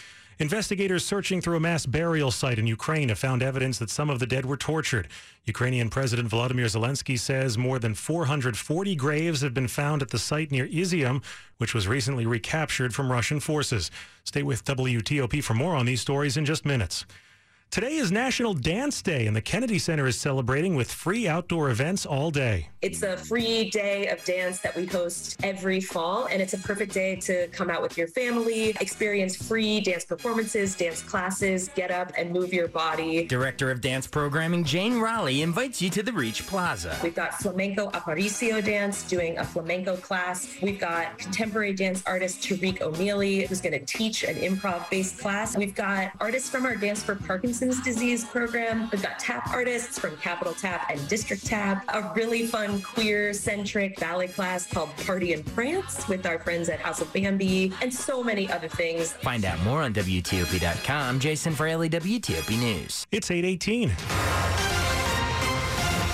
Investigators 0.40 1.04
searching 1.04 1.40
through 1.40 1.56
a 1.56 1.60
mass 1.60 1.84
burial 1.84 2.30
site 2.30 2.60
in 2.60 2.66
Ukraine 2.68 3.08
have 3.08 3.18
found 3.18 3.42
evidence 3.42 3.76
that 3.80 3.90
some 3.90 4.08
of 4.08 4.20
the 4.20 4.26
dead 4.26 4.46
were 4.46 4.56
tortured. 4.56 5.08
Ukrainian 5.46 5.90
President 5.90 6.28
Volodymyr 6.30 6.66
Zelensky 6.66 7.18
says 7.18 7.58
more 7.58 7.80
than 7.80 7.92
440 7.92 8.94
graves 8.94 9.40
have 9.40 9.52
been 9.52 9.66
found 9.66 10.00
at 10.00 10.10
the 10.10 10.18
site 10.18 10.52
near 10.52 10.68
Izium, 10.68 11.24
which 11.56 11.74
was 11.74 11.88
recently 11.88 12.24
recaptured 12.24 12.94
from 12.94 13.10
Russian 13.10 13.40
forces. 13.40 13.90
Stay 14.22 14.44
with 14.44 14.64
WTOP 14.64 15.42
for 15.42 15.54
more 15.54 15.74
on 15.74 15.86
these 15.86 16.00
stories 16.00 16.36
in 16.36 16.44
just 16.44 16.64
minutes. 16.64 17.04
Today 17.70 17.96
is 17.96 18.10
National 18.10 18.54
Dance 18.54 19.02
Day, 19.02 19.26
and 19.26 19.36
the 19.36 19.42
Kennedy 19.42 19.78
Center 19.78 20.06
is 20.06 20.18
celebrating 20.18 20.74
with 20.74 20.90
free 20.90 21.28
outdoor 21.28 21.68
events 21.68 22.06
all 22.06 22.30
day. 22.30 22.70
It's 22.80 23.02
a 23.02 23.18
free 23.18 23.68
day 23.68 24.06
of 24.06 24.24
dance 24.24 24.60
that 24.60 24.74
we 24.74 24.86
host 24.86 25.38
every 25.42 25.78
fall, 25.82 26.28
and 26.30 26.40
it's 26.40 26.54
a 26.54 26.58
perfect 26.58 26.94
day 26.94 27.16
to 27.16 27.46
come 27.48 27.68
out 27.68 27.82
with 27.82 27.98
your 27.98 28.06
family, 28.06 28.70
experience 28.80 29.36
free 29.36 29.82
dance 29.82 30.06
performances, 30.06 30.76
dance 30.76 31.02
classes, 31.02 31.68
get 31.74 31.90
up 31.90 32.10
and 32.16 32.30
move 32.30 32.54
your 32.54 32.68
body. 32.68 33.26
Director 33.26 33.70
of 33.70 33.82
Dance 33.82 34.06
Programming 34.06 34.64
Jane 34.64 34.98
Raleigh 34.98 35.42
invites 35.42 35.82
you 35.82 35.90
to 35.90 36.02
the 36.02 36.12
Reach 36.12 36.46
Plaza. 36.46 36.98
We've 37.02 37.14
got 37.14 37.34
flamenco 37.34 37.90
aparicio 37.90 38.64
dance 38.64 39.02
doing 39.02 39.36
a 39.36 39.44
flamenco 39.44 39.96
class. 39.96 40.56
We've 40.62 40.80
got 40.80 41.18
contemporary 41.18 41.74
dance 41.74 42.02
artist 42.06 42.40
Tariq 42.40 42.80
O'Meally, 42.80 43.44
who's 43.44 43.60
going 43.60 43.78
to 43.78 43.84
teach 43.84 44.24
an 44.24 44.36
improv 44.36 44.88
based 44.88 45.18
class. 45.18 45.54
We've 45.54 45.74
got 45.74 46.12
artists 46.18 46.48
from 46.48 46.64
our 46.64 46.74
Dance 46.74 47.02
for 47.02 47.14
Parkinson's 47.14 47.57
disease 47.58 48.24
program. 48.24 48.88
We've 48.90 49.02
got 49.02 49.18
tap 49.18 49.50
artists 49.50 49.98
from 49.98 50.16
Capital 50.18 50.54
Tap 50.54 50.88
and 50.90 51.08
District 51.08 51.44
Tap, 51.44 51.84
a 51.88 52.12
really 52.14 52.46
fun 52.46 52.80
queer 52.80 53.32
centric 53.32 53.98
ballet 53.98 54.28
class 54.28 54.66
called 54.66 54.90
Party 54.98 55.32
in 55.32 55.42
France 55.42 56.06
with 56.08 56.24
our 56.26 56.38
friends 56.38 56.68
at 56.68 56.80
House 56.80 57.00
of 57.00 57.12
Bambi, 57.12 57.72
and 57.82 57.92
so 57.92 58.22
many 58.22 58.50
other 58.50 58.68
things. 58.68 59.12
Find 59.12 59.44
out 59.44 59.60
more 59.60 59.82
on 59.82 59.92
WTOP.com. 59.92 61.20
Jason 61.20 61.52
Fraley, 61.54 61.88
WTOP 61.88 62.58
News. 62.58 63.06
It's 63.10 63.30
818. 63.30 63.90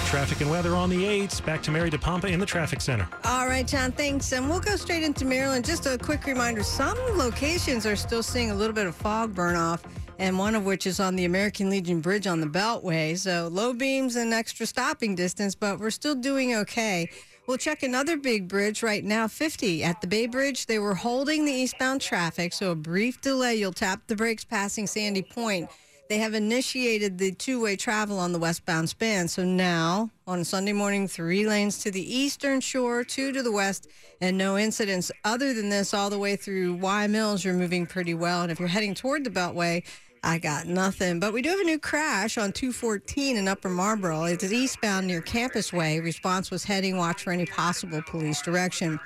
Traffic 0.07 0.41
and 0.41 0.51
weather 0.51 0.77
on 0.77 0.91
the 0.91 1.05
8s. 1.05 1.45
Back 1.45 1.61
to 1.65 1.73
Mary 1.73 1.91
DePompa 1.91 2.31
in 2.31 2.39
the 2.39 2.47
traffic 2.47 2.81
center. 2.81 3.09
All 3.25 3.49
right, 3.49 3.67
John, 3.67 3.91
thanks. 3.91 4.33
And 4.33 4.49
we'll 4.49 4.61
go 4.61 4.77
straight 4.77 5.03
into 5.03 5.25
Maryland. 5.25 5.65
Just 5.65 5.87
a 5.87 5.99
quick 5.99 6.25
reminder 6.27 6.63
some 6.63 6.97
locations 7.19 7.85
are 7.85 7.97
still 7.97 8.23
seeing 8.23 8.53
a 8.53 8.55
little 8.55 8.75
bit 8.75 8.87
of 8.87 8.95
fog 8.95 9.35
burn 9.35 9.57
off 9.57 9.83
and 10.19 10.39
one 10.39 10.55
of 10.55 10.65
which 10.65 10.87
is 10.87 11.01
on 11.01 11.17
the 11.17 11.25
American 11.25 11.71
Legion 11.71 12.01
Bridge 12.01 12.27
on 12.27 12.41
the 12.41 12.47
Beltway. 12.47 13.17
So 13.19 13.49
low 13.51 13.73
beams 13.73 14.17
and 14.17 14.33
extra 14.33 14.67
stopping 14.67 15.15
distance, 15.15 15.55
but 15.55 15.79
we're 15.79 15.91
still 15.91 16.15
doing 16.15 16.55
okay. 16.57 17.11
We'll 17.47 17.59
check 17.59 17.83
another 17.83 18.17
big 18.17 18.49
bridge 18.49 18.83
right 18.83 19.05
now, 19.05 19.29
50 19.29 19.85
at 19.85 20.01
the 20.01 20.07
Bay 20.07 20.27
Bridge. 20.27 20.65
They 20.65 20.79
were 20.79 20.95
holding 20.95 21.45
the 21.45 21.53
eastbound 21.53 22.01
traffic, 22.01 22.55
so 22.55 22.71
a 22.71 22.75
brief 22.75 23.21
delay. 23.21 23.57
You'll 23.57 23.73
tap 23.73 24.01
the 24.07 24.17
brakes 24.17 24.45
passing 24.45 24.87
Sandy 24.87 25.23
Point. 25.23 25.69
they 26.09 26.19
have 26.19 26.35
initiated 26.35 27.19
the 27.19 27.33
two-way 27.33 27.77
travel 27.77 28.19
on 28.19 28.33
the 28.33 28.39
westbound 28.39 28.89
span. 28.89 29.29
So 29.29 29.45
now, 29.45 30.11
on 30.27 30.45
Sunday 30.45 30.73
morning, 30.73 31.09
three 31.09 31.47
lanes 31.47 31.79
to 31.79 31.91
the 31.91 32.17
eastern 32.17 32.61
shore, 32.61 33.05
two 33.05 33.33
to 33.33 33.43
the 33.43 33.53
west, 33.53 33.89
and 34.21 34.37
no 34.37 34.57
incidents. 34.59 35.11
Other 35.25 35.55
than 35.55 35.71
this, 35.71 35.95
all 35.95 36.11
the 36.11 36.19
way 36.19 36.37
through 36.37 36.75
Wye 36.75 37.07
Mills, 37.07 37.45
you're 37.45 37.55
moving 37.55 37.87
pretty 37.87 38.15
well. 38.15 38.43
And 38.43 38.53
if 38.53 38.59
you're 38.59 38.69
heading 38.69 38.95
toward 38.95 39.25
the 39.25 39.31
Beltway, 39.31 39.85
I 40.25 40.39
got 40.39 40.67
nothing. 40.67 41.21
But 41.21 41.35
we 41.35 41.43
do 41.43 41.51
have 41.51 41.61
a 41.61 41.65
new 41.65 41.79
crash 41.79 42.39
on 42.39 42.51
214 42.51 43.37
in 43.37 43.47
Upper 43.47 43.69
Marlboro. 43.69 44.25
It's 44.25 44.51
eastbound 44.51 45.07
near 45.07 45.21
Campus 45.21 45.71
Way. 45.71 46.01
Response 46.01 46.51
was 46.51 46.65
heading. 46.65 46.97
Watch 46.97 47.25
for 47.25 47.31
any 47.31 47.45
possible 47.45 48.01
police 48.03 48.41
direction. 48.41 48.99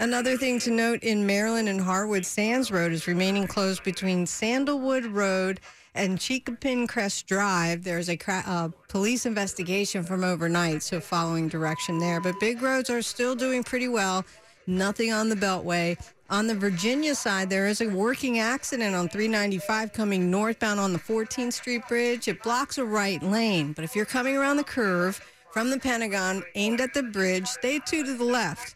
Another 0.00 0.36
thing 0.36 0.58
to 0.60 0.70
note 0.70 1.02
in 1.02 1.26
Maryland 1.26 1.70
and 1.70 1.80
Harwood, 1.80 2.26
Sands 2.26 2.70
Road 2.70 2.92
is 2.92 3.06
remaining 3.06 3.46
closed 3.46 3.84
between 3.84 4.26
Sandalwood 4.26 5.06
Road 5.06 5.60
and 5.94 6.18
Chicopin 6.18 6.86
Crest 6.86 7.26
Drive. 7.26 7.82
There's 7.82 8.10
a 8.10 8.16
cra- 8.18 8.44
uh, 8.46 8.68
police 8.88 9.24
investigation 9.24 10.04
from 10.04 10.24
overnight, 10.24 10.82
so 10.82 11.00
following 11.00 11.48
direction 11.48 11.98
there. 11.98 12.20
But 12.20 12.38
big 12.38 12.60
roads 12.60 12.90
are 12.90 13.00
still 13.00 13.34
doing 13.34 13.64
pretty 13.64 13.88
well. 13.88 14.26
Nothing 14.66 15.12
on 15.12 15.30
the 15.30 15.36
Beltway. 15.36 15.96
On 16.28 16.48
the 16.48 16.56
Virginia 16.56 17.14
side, 17.14 17.48
there 17.50 17.68
is 17.68 17.80
a 17.80 17.86
working 17.86 18.40
accident 18.40 18.96
on 18.96 19.08
395 19.08 19.92
coming 19.92 20.28
northbound 20.28 20.80
on 20.80 20.92
the 20.92 20.98
14th 20.98 21.52
Street 21.52 21.82
Bridge. 21.86 22.26
It 22.26 22.42
blocks 22.42 22.78
a 22.78 22.84
right 22.84 23.22
lane, 23.22 23.72
but 23.72 23.84
if 23.84 23.94
you're 23.94 24.04
coming 24.04 24.36
around 24.36 24.56
the 24.56 24.64
curve 24.64 25.20
from 25.52 25.70
the 25.70 25.78
Pentagon 25.78 26.42
aimed 26.56 26.80
at 26.80 26.94
the 26.94 27.04
bridge, 27.04 27.46
stay 27.46 27.78
two 27.78 28.04
to 28.04 28.16
the 28.16 28.24
left. 28.24 28.74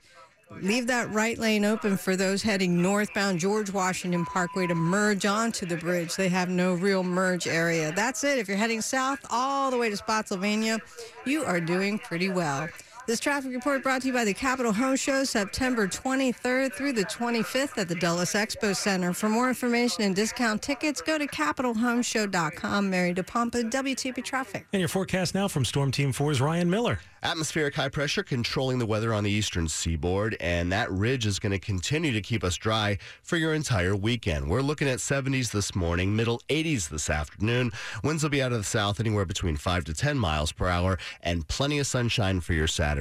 Leave 0.61 0.87
that 0.87 1.11
right 1.13 1.39
lane 1.39 1.65
open 1.65 1.97
for 1.97 2.15
those 2.15 2.43
heading 2.43 2.81
northbound 2.81 3.41
George 3.41 3.73
Washington 3.73 4.25
Parkway 4.25 4.69
to 4.69 4.75
merge 4.77 5.27
onto 5.27 5.67
the 5.67 5.77
bridge. 5.77 6.15
They 6.15 6.29
have 6.29 6.49
no 6.49 6.75
real 6.75 7.03
merge 7.03 7.49
area. 7.49 7.91
That's 7.93 8.23
it. 8.23 8.39
If 8.39 8.47
you're 8.47 8.57
heading 8.57 8.81
south 8.81 9.21
all 9.29 9.73
the 9.73 9.79
way 9.79 9.91
to 9.91 9.97
Spotsylvania, 9.97 10.79
you 11.25 11.45
are 11.45 11.61
doing 11.61 11.99
pretty 11.99 12.29
well. 12.29 12.69
This 13.11 13.19
traffic 13.19 13.51
report 13.51 13.83
brought 13.83 14.03
to 14.03 14.07
you 14.07 14.13
by 14.13 14.25
the 14.25 14.33
Capitol 14.33 14.73
Home 14.73 14.95
Show, 14.95 15.25
September 15.25 15.89
23rd 15.89 16.73
through 16.73 16.93
the 16.93 17.05
25th 17.07 17.77
at 17.77 17.89
the 17.89 17.97
Dulles 17.97 18.35
Expo 18.35 18.73
Center. 18.77 19.13
For 19.13 19.29
more 19.29 19.49
information 19.49 20.05
and 20.05 20.15
discount 20.15 20.63
tickets, 20.63 21.01
go 21.01 21.19
to 21.19 21.27
capitolhomeshow.com. 21.27 22.89
Mary 22.89 23.13
DePompa, 23.13 23.69
WTP 23.69 24.23
Traffic. 24.23 24.65
And 24.73 24.79
your 24.79 24.89
forecast 24.89 25.35
now 25.35 25.49
from 25.49 25.65
Storm 25.65 25.91
Team 25.91 26.13
4's 26.13 26.41
Ryan 26.41 26.71
Miller. 26.71 27.01
Atmospheric 27.23 27.75
high 27.75 27.89
pressure 27.89 28.23
controlling 28.23 28.79
the 28.79 28.87
weather 28.87 29.13
on 29.13 29.25
the 29.25 29.31
eastern 29.31 29.69
seaboard, 29.69 30.37
and 30.41 30.73
that 30.73 30.91
ridge 30.91 31.27
is 31.27 31.39
going 31.39 31.53
to 31.53 31.59
continue 31.59 32.13
to 32.13 32.23
keep 32.23 32.43
us 32.43 32.57
dry 32.57 32.97
for 33.23 33.37
your 33.37 33.53
entire 33.53 33.95
weekend. 33.95 34.49
We're 34.49 34.63
looking 34.63 34.89
at 34.89 35.01
70s 35.01 35.51
this 35.51 35.75
morning, 35.75 36.17
middle 36.17 36.41
80s 36.49 36.89
this 36.89 37.11
afternoon. 37.11 37.73
Winds 38.03 38.23
will 38.23 38.31
be 38.31 38.41
out 38.41 38.53
of 38.53 38.59
the 38.59 38.65
south 38.65 39.01
anywhere 39.01 39.27
between 39.27 39.57
5 39.57 39.85
to 39.85 39.95
10 39.95 40.19
miles 40.19 40.53
per 40.53 40.69
hour, 40.69 40.97
and 41.23 41.47
plenty 41.47 41.79
of 41.79 41.87
sunshine 41.87 42.41
for 42.41 42.55
your 42.55 42.69
Saturday. 42.69 43.00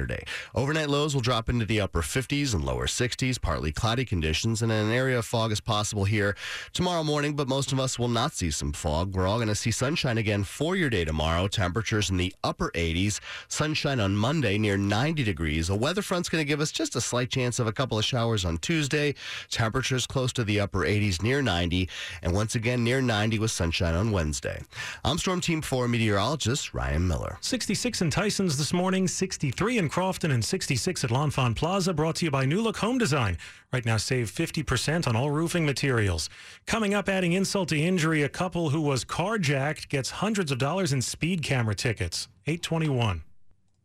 Overnight 0.54 0.88
lows 0.88 1.14
will 1.14 1.20
drop 1.20 1.48
into 1.48 1.64
the 1.64 1.80
upper 1.80 2.02
50s 2.02 2.54
and 2.54 2.64
lower 2.64 2.86
60s, 2.86 3.40
partly 3.40 3.72
cloudy 3.72 4.04
conditions, 4.04 4.62
and 4.62 4.72
an 4.72 4.90
area 4.90 5.18
of 5.18 5.26
fog 5.26 5.52
is 5.52 5.60
possible 5.60 6.04
here 6.04 6.36
tomorrow 6.72 7.02
morning, 7.02 7.34
but 7.34 7.48
most 7.48 7.72
of 7.72 7.80
us 7.80 7.98
will 7.98 8.08
not 8.08 8.32
see 8.32 8.50
some 8.50 8.72
fog. 8.72 9.14
We're 9.14 9.26
all 9.26 9.38
going 9.38 9.48
to 9.48 9.54
see 9.54 9.70
sunshine 9.70 10.18
again 10.18 10.44
for 10.44 10.76
your 10.76 10.90
day 10.90 11.04
tomorrow. 11.04 11.48
Temperatures 11.48 12.10
in 12.10 12.16
the 12.16 12.34
upper 12.42 12.70
80s, 12.74 13.20
sunshine 13.48 14.00
on 14.00 14.16
Monday 14.16 14.58
near 14.58 14.76
90 14.76 15.22
degrees. 15.22 15.70
A 15.70 15.76
weather 15.76 16.02
front's 16.02 16.28
going 16.28 16.42
to 16.42 16.48
give 16.48 16.60
us 16.60 16.72
just 16.72 16.96
a 16.96 17.00
slight 17.00 17.30
chance 17.30 17.58
of 17.58 17.66
a 17.66 17.72
couple 17.72 17.98
of 17.98 18.04
showers 18.04 18.44
on 18.44 18.58
Tuesday. 18.58 19.14
Temperatures 19.50 20.06
close 20.06 20.32
to 20.32 20.44
the 20.44 20.60
upper 20.60 20.80
80s 20.80 21.22
near 21.22 21.42
90, 21.42 21.88
and 22.22 22.32
once 22.32 22.54
again 22.54 22.82
near 22.82 23.02
90 23.02 23.38
with 23.38 23.50
sunshine 23.50 23.94
on 23.94 24.12
Wednesday. 24.12 24.62
I'm 25.04 25.18
Storm 25.18 25.40
Team 25.40 25.60
4 25.60 25.88
meteorologist 25.88 26.72
Ryan 26.72 27.06
Miller. 27.06 27.38
66 27.40 28.00
in 28.00 28.10
Tyson's 28.10 28.56
this 28.56 28.72
morning, 28.72 29.06
63 29.06 29.78
in 29.78 29.88
Crofton, 29.90 30.30
and 30.30 30.44
66 30.44 31.04
at 31.04 31.10
L'Enfant 31.10 31.56
Plaza. 31.56 31.92
Brought 31.92 32.16
to 32.16 32.24
you 32.24 32.30
by 32.30 32.44
New 32.44 32.62
Look 32.62 32.76
Home 32.78 32.96
Design. 32.96 33.36
Right 33.72 33.84
now, 33.84 33.96
save 33.96 34.30
50% 34.30 35.08
on 35.08 35.16
all 35.16 35.30
roofing 35.30 35.66
materials. 35.66 36.30
Coming 36.66 36.94
up, 36.94 37.08
adding 37.08 37.32
insult 37.32 37.70
to 37.70 37.78
injury, 37.78 38.22
a 38.22 38.28
couple 38.28 38.70
who 38.70 38.80
was 38.80 39.04
carjacked 39.04 39.88
gets 39.88 40.10
hundreds 40.10 40.52
of 40.52 40.58
dollars 40.58 40.92
in 40.92 41.02
speed 41.02 41.42
camera 41.42 41.74
tickets. 41.74 42.28
821. 42.46 43.22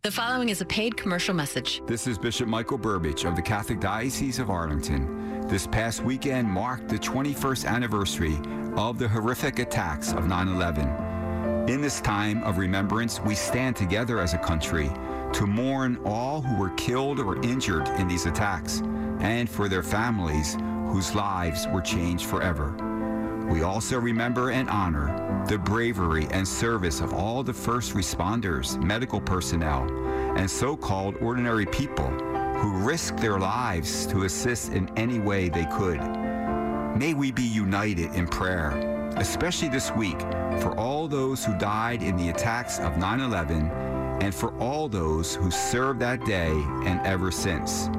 The 0.03 0.11
following 0.11 0.49
is 0.49 0.61
a 0.61 0.65
paid 0.65 0.95
commercial 0.95 1.33
message. 1.33 1.81
This 1.87 2.05
is 2.05 2.19
Bishop 2.19 2.47
Michael 2.47 2.77
Burbidge 2.77 3.27
of 3.27 3.35
the 3.35 3.41
Catholic 3.41 3.79
Diocese 3.79 4.37
of 4.37 4.51
Arlington. 4.51 5.47
This 5.47 5.65
past 5.65 6.03
weekend 6.03 6.47
marked 6.47 6.89
the 6.89 6.99
21st 6.99 7.65
anniversary 7.65 8.37
of 8.77 8.99
the 8.99 9.07
horrific 9.07 9.57
attacks 9.57 10.13
of 10.13 10.27
9 10.27 10.47
11. 10.49 11.67
In 11.67 11.81
this 11.81 11.99
time 11.99 12.43
of 12.43 12.59
remembrance, 12.59 13.19
we 13.19 13.33
stand 13.33 13.75
together 13.75 14.19
as 14.19 14.35
a 14.35 14.37
country 14.37 14.91
to 15.35 15.45
mourn 15.45 15.99
all 16.05 16.41
who 16.41 16.55
were 16.55 16.69
killed 16.71 17.19
or 17.19 17.35
injured 17.43 17.89
in 17.99 18.07
these 18.07 18.25
attacks 18.25 18.79
and 19.19 19.49
for 19.49 19.67
their 19.67 19.83
families 19.83 20.55
whose 20.87 21.13
lives 21.13 21.67
were 21.73 21.81
changed 21.81 22.25
forever. 22.25 22.73
We 23.49 23.61
also 23.61 23.99
remember 23.99 24.51
and 24.51 24.69
honor 24.69 25.43
the 25.49 25.57
bravery 25.57 26.25
and 26.31 26.47
service 26.47 27.01
of 27.01 27.13
all 27.13 27.43
the 27.43 27.53
first 27.53 27.93
responders, 27.93 28.81
medical 28.81 29.19
personnel, 29.19 29.83
and 30.37 30.49
so 30.49 30.77
called 30.77 31.17
ordinary 31.17 31.65
people 31.65 32.09
who 32.59 32.77
risked 32.77 33.17
their 33.17 33.37
lives 33.37 34.05
to 34.07 34.23
assist 34.23 34.71
in 34.71 34.89
any 34.97 35.19
way 35.19 35.49
they 35.49 35.65
could. 35.65 35.99
May 36.97 37.13
we 37.13 37.33
be 37.33 37.43
united 37.43 38.13
in 38.13 38.25
prayer, 38.25 38.69
especially 39.17 39.67
this 39.67 39.91
week, 39.91 40.19
for 40.61 40.73
all 40.77 41.09
those 41.09 41.43
who 41.43 41.57
died 41.57 42.01
in 42.01 42.15
the 42.15 42.29
attacks 42.29 42.79
of 42.79 42.97
9 42.97 43.19
11 43.19 43.94
and 44.21 44.33
for 44.33 44.53
all 44.59 44.87
those 44.87 45.35
who 45.35 45.51
served 45.51 45.99
that 45.99 46.23
day 46.25 46.51
and 46.85 46.99
ever 47.05 47.31
since. 47.31 47.89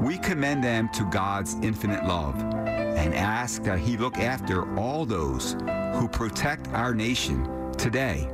We 0.00 0.18
commend 0.18 0.64
them 0.64 0.88
to 0.94 1.04
God's 1.10 1.54
infinite 1.62 2.04
love 2.04 2.40
and 2.40 3.14
ask 3.14 3.62
that 3.64 3.78
He 3.78 3.96
look 3.96 4.18
after 4.18 4.78
all 4.78 5.04
those 5.04 5.56
who 5.94 6.08
protect 6.08 6.68
our 6.68 6.94
nation 6.94 7.72
today 7.72 8.28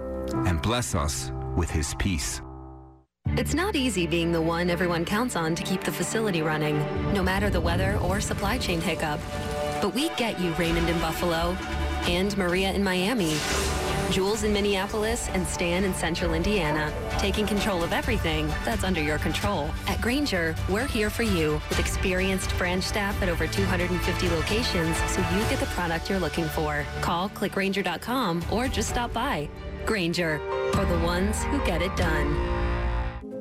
and 0.46 0.62
bless 0.62 0.94
us 0.94 1.33
with 1.57 1.70
His 1.70 1.94
peace. 1.94 2.40
It's 3.31 3.55
not 3.55 3.74
easy 3.76 4.07
being 4.07 4.33
the 4.33 4.40
one 4.40 4.70
everyone 4.70 5.05
counts 5.05 5.37
on 5.37 5.55
to 5.57 5.62
keep 5.62 5.83
the 5.83 5.92
facility 5.92 6.42
running, 6.42 6.79
no 7.12 7.22
matter 7.22 7.50
the 7.50 7.61
weather 7.61 7.98
or 7.98 8.20
supply 8.20 8.57
chain 8.57 8.81
hiccup. 8.81 9.20
But 9.83 9.94
we 9.94 10.09
get 10.11 10.40
you, 10.40 10.52
Raymond 10.52 10.88
in 10.88 10.98
Buffalo, 11.00 11.57
and 12.07 12.37
Maria 12.38 12.72
in 12.72 12.83
Miami, 12.83 13.37
Jules 14.11 14.45
in 14.45 14.53
Minneapolis, 14.53 15.29
and 15.31 15.47
Stan 15.47 15.85
in 15.85 15.92
Central 15.92 16.33
Indiana, 16.33 16.92
taking 17.19 17.47
control 17.47 17.83
of 17.83 17.92
everything 17.92 18.47
that's 18.64 18.85
under 18.85 19.03
your 19.03 19.19
control. 19.19 19.69
At 19.87 20.01
Grainger, 20.01 20.55
we're 20.69 20.87
here 20.87 21.11
for 21.11 21.25
you 21.25 21.61
with 21.69 21.79
experienced 21.79 22.57
branch 22.57 22.85
staff 22.85 23.21
at 23.21 23.29
over 23.29 23.47
250 23.47 24.29
locations 24.31 24.97
so 25.11 25.21
you 25.33 25.40
get 25.51 25.59
the 25.59 25.66
product 25.66 26.09
you're 26.09 26.21
looking 26.21 26.45
for. 26.47 26.85
Call 27.01 27.29
click 27.31 27.53
grainger.com 27.53 28.45
or 28.51 28.69
just 28.69 28.90
stop 28.90 29.12
by. 29.12 29.49
Grainger, 29.85 30.38
for 30.73 30.85
the 30.85 30.99
ones 31.01 31.42
who 31.45 31.59
get 31.66 31.83
it 31.83 31.95
done. 31.97 32.35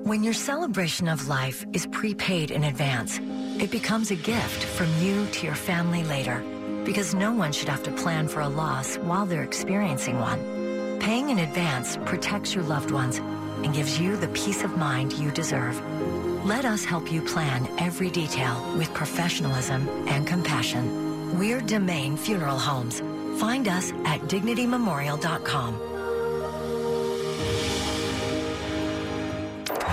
When 0.03 0.23
your 0.23 0.33
celebration 0.33 1.07
of 1.07 1.27
life 1.27 1.65
is 1.73 1.87
prepaid 1.87 2.51
in 2.51 2.65
advance, 2.65 3.19
it 3.59 3.71
becomes 3.71 4.11
a 4.11 4.15
gift 4.15 4.63
from 4.63 4.87
you 4.99 5.25
to 5.27 5.45
your 5.45 5.55
family 5.55 6.03
later. 6.03 6.43
Because 6.83 7.15
no 7.15 7.31
one 7.31 7.51
should 7.51 7.69
have 7.69 7.81
to 7.83 7.91
plan 7.91 8.27
for 8.27 8.41
a 8.41 8.47
loss 8.47 8.97
while 8.97 9.25
they're 9.25 9.41
experiencing 9.41 10.19
one. 10.19 10.54
Paying 10.99 11.29
in 11.29 11.39
advance 11.39 11.97
protects 12.05 12.53
your 12.53 12.63
loved 12.63 12.91
ones 12.91 13.17
and 13.17 13.73
gives 13.73 13.99
you 13.99 14.15
the 14.17 14.27
peace 14.29 14.63
of 14.63 14.77
mind 14.77 15.13
you 15.13 15.31
deserve. 15.31 15.81
Let 16.45 16.65
us 16.65 16.85
help 16.85 17.11
you 17.11 17.21
plan 17.21 17.67
every 17.79 18.09
detail 18.09 18.63
with 18.77 18.93
professionalism 18.93 19.89
and 20.07 20.27
compassion. 20.27 21.37
We're 21.39 21.61
Domain 21.61 22.17
Funeral 22.17 22.59
Homes. 22.59 23.01
Find 23.39 23.67
us 23.67 23.91
at 24.05 24.21
dignitymemorial.com. 24.21 25.79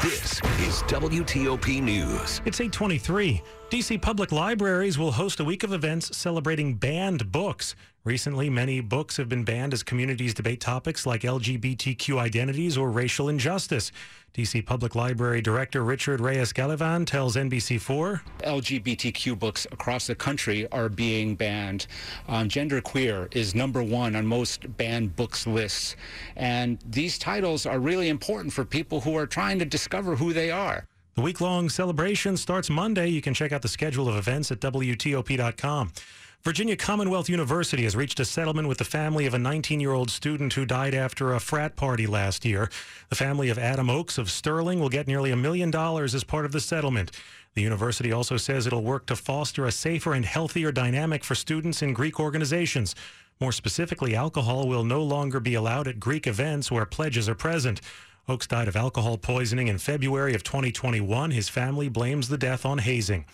This 0.03 0.41
is 0.61 0.83
WTOP 0.85 1.81
News. 1.81 2.41
It's 2.45 2.61
823. 2.61 3.41
DC 3.71 4.03
Public 4.03 4.33
Libraries 4.33 4.99
will 4.99 5.13
host 5.13 5.41
a 5.41 5.45
week 5.45 5.63
of 5.63 5.73
events 5.73 6.17
celebrating 6.17 6.75
banned 6.75 7.31
books. 7.31 7.75
Recently, 8.05 8.51
many 8.51 8.81
books 8.81 9.17
have 9.17 9.29
been 9.29 9.45
banned 9.45 9.73
as 9.73 9.85
communities 9.85 10.35
debate 10.35 10.61
topics 10.61 11.07
like 11.07 11.21
LGBTQ 11.21 12.19
identities 12.19 12.77
or 12.77 12.91
racial 12.91 13.29
injustice. 13.29 13.93
DC 14.35 14.67
Public 14.67 14.97
Library 14.97 15.41
Director 15.41 15.85
Richard 15.85 16.21
Reyes 16.21 16.53
Gavilan 16.53 17.07
tells 17.07 17.37
NBC4 17.37 18.21
LGBTQ 18.41 19.39
books 19.39 19.69
across 19.71 20.09
the 20.09 20.17
country 20.17 20.69
are 20.73 20.89
being 20.89 21.37
banned. 21.37 21.87
Um, 22.27 22.49
genderqueer 22.49 23.33
is 23.37 23.55
number 23.55 23.85
one 23.85 24.17
on 24.17 24.27
most 24.27 24.77
banned 24.77 25.15
books 25.15 25.47
lists. 25.47 25.95
And 26.35 26.81
these 26.85 27.21
titles 27.21 27.67
are 27.67 27.79
really 27.79 28.09
important 28.09 28.53
for 28.53 28.65
people 28.65 29.01
who 29.01 29.17
are 29.17 29.29
trying 29.29 29.61
to 29.61 29.65
discover 29.65 30.17
who 30.17 30.33
they 30.33 30.51
are. 30.51 30.89
The 31.15 31.23
week 31.23 31.41
long 31.41 31.69
celebration 31.69 32.37
starts 32.37 32.69
Monday. 32.69 33.07
You 33.07 33.23
can 33.23 33.35
check 33.35 33.53
out 33.53 33.63
the 33.63 33.69
schedule 33.69 34.09
of 34.09 34.17
events 34.17 34.51
at 34.51 34.59
WTOP.com. 34.59 35.93
Virginia 36.45 36.75
Commonwealth 36.75 37.29
University 37.29 37.85
has 37.85 37.95
reached 37.95 38.19
a 38.19 38.25
settlement 38.25 38.67
with 38.67 38.79
the 38.79 38.85
family 38.85 39.27
of 39.27 39.35
a 39.35 39.39
19 39.39 39.79
year 39.79 39.93
old 39.93 40.11
student 40.11 40.53
who 40.55 40.67
died 40.67 40.93
after 40.93 41.33
a 41.33 41.39
frat 41.39 41.77
party 41.77 42.05
last 42.05 42.45
year. 42.45 42.69
The 43.11 43.15
family 43.15 43.49
of 43.49 43.61
Adam 43.61 43.89
Oakes 43.89 44.19
of 44.19 44.29
Sterling 44.29 44.81
will 44.81 44.89
get 44.89 45.07
nearly 45.07 45.31
a 45.31 45.37
million 45.37 45.71
dollars 45.71 46.17
as 46.17 46.25
part 46.25 46.45
of 46.45 46.51
the 46.51 46.59
settlement. 46.59 47.13
The 47.55 47.63
university 47.63 48.11
also 48.11 48.37
says 48.39 48.67
it'll 48.67 48.83
work 48.83 49.07
to 49.07 49.15
foster 49.15 49.67
a 49.67 49.71
safer 49.71 50.15
and 50.15 50.25
healthier 50.25 50.73
dynamic 50.73 51.23
for 51.23 51.37
students 51.37 51.81
in 51.81 51.93
Greek 51.93 52.19
organizations. 52.19 52.97
More 53.39 53.53
specifically, 53.53 54.17
alcohol 54.17 54.67
will 54.67 54.83
no 54.83 55.01
longer 55.01 55.39
be 55.39 55.55
allowed 55.55 55.87
at 55.87 56.01
Greek 56.01 56.27
events 56.27 56.73
where 56.73 56.85
pledges 56.85 57.29
are 57.29 57.37
present. 57.37 57.81
Oakes 58.29 58.49
died 58.49 58.67
of 58.67 58.75
alcohol 58.75 59.17
poisoning 59.17 59.69
in 59.69 59.79
February 59.79 60.35
of 60.35 60.43
2021. 60.43 61.31
His 61.31 61.49
family 61.49 61.89
blames 61.89 62.29
the 62.29 62.39
death 62.39 62.67
on 62.67 62.79
hazing. 62.79 63.27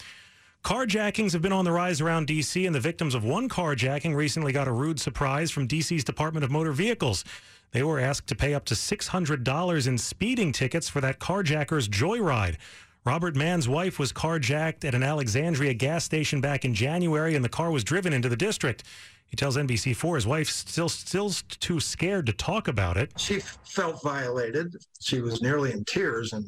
Carjackings 0.65 1.33
have 1.33 1.41
been 1.41 1.53
on 1.53 1.65
the 1.65 1.73
rise 1.73 2.01
around 2.01 2.27
D.C., 2.27 2.67
and 2.67 2.75
the 2.75 2.81
victims 2.81 3.15
of 3.15 3.25
one 3.25 3.49
carjacking 3.49 4.15
recently 4.15 4.53
got 4.53 4.69
a 4.69 4.73
rude 4.73 5.01
surprise 5.01 5.51
from 5.51 5.67
D.C.'s 5.67 6.05
Department 6.05 6.45
of 6.45 6.51
Motor 6.51 6.73
Vehicles. 6.73 7.25
They 7.71 7.83
were 7.83 8.01
asked 8.01 8.27
to 8.29 8.37
pay 8.37 8.55
up 8.55 8.65
to 8.67 8.75
$600 8.75 9.87
in 9.87 9.99
speeding 9.99 10.53
tickets 10.53 10.89
for 10.89 11.01
that 11.01 11.21
carjacker's 11.21 11.89
joyride. 11.89 12.57
Robert 13.05 13.37
Mann's 13.37 13.69
wife 13.69 13.99
was 13.99 14.13
carjacked 14.13 14.85
at 14.85 14.95
an 14.95 15.03
Alexandria 15.03 15.73
gas 15.73 16.05
station 16.05 16.41
back 16.41 16.65
in 16.65 16.75
January, 16.75 17.35
and 17.35 17.45
the 17.45 17.49
car 17.49 17.71
was 17.71 17.85
driven 17.85 18.13
into 18.13 18.29
the 18.29 18.37
district. 18.37 18.85
He 19.27 19.37
tells 19.37 19.57
NBC4 19.57 20.15
his 20.17 20.27
wife's 20.27 20.55
still 20.55 20.89
still 20.89 21.31
too 21.31 21.81
scared 21.81 22.27
to 22.27 22.33
talk 22.33 22.69
about 22.69 22.97
it. 22.97 23.13
She 23.19 23.41
felt 23.65 24.03
violated. 24.03 24.75
She 25.01 25.21
was 25.21 25.41
nearly 25.41 25.73
in 25.73 25.85
tears 25.85 26.33
and 26.33 26.47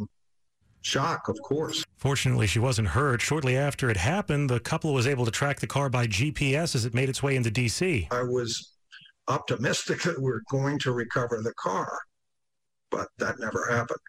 shock, 0.83 1.29
of 1.29 1.37
course. 1.43 1.85
Fortunately, 1.97 2.47
she 2.47 2.59
wasn't 2.59 2.89
hurt. 2.89 3.21
Shortly 3.21 3.57
after 3.57 3.91
it 3.91 3.97
happened, 3.97 4.51
the 4.51 4.61
couple 4.61 4.93
was 4.93 5.07
able 5.07 5.25
to 5.25 5.31
track 5.31 5.61
the 5.61 5.67
car 5.67 5.89
by 5.89 6.07
GPS 6.07 6.75
as 6.75 6.85
it 6.85 6.95
made 6.95 7.09
its 7.09 7.23
way 7.23 7.37
into 7.37 7.51
D.C. 7.51 8.09
I 8.11 8.23
was 8.23 8.75
optimistic 9.29 10.03
that 10.03 10.21
we 10.21 10.31
are 10.31 10.43
going 10.51 10.79
to 10.81 10.93
recover 10.93 11.41
the 11.43 11.55
car, 11.55 11.99
but 12.91 13.09
that 13.19 13.39
never 13.39 13.67
happened. 13.71 14.01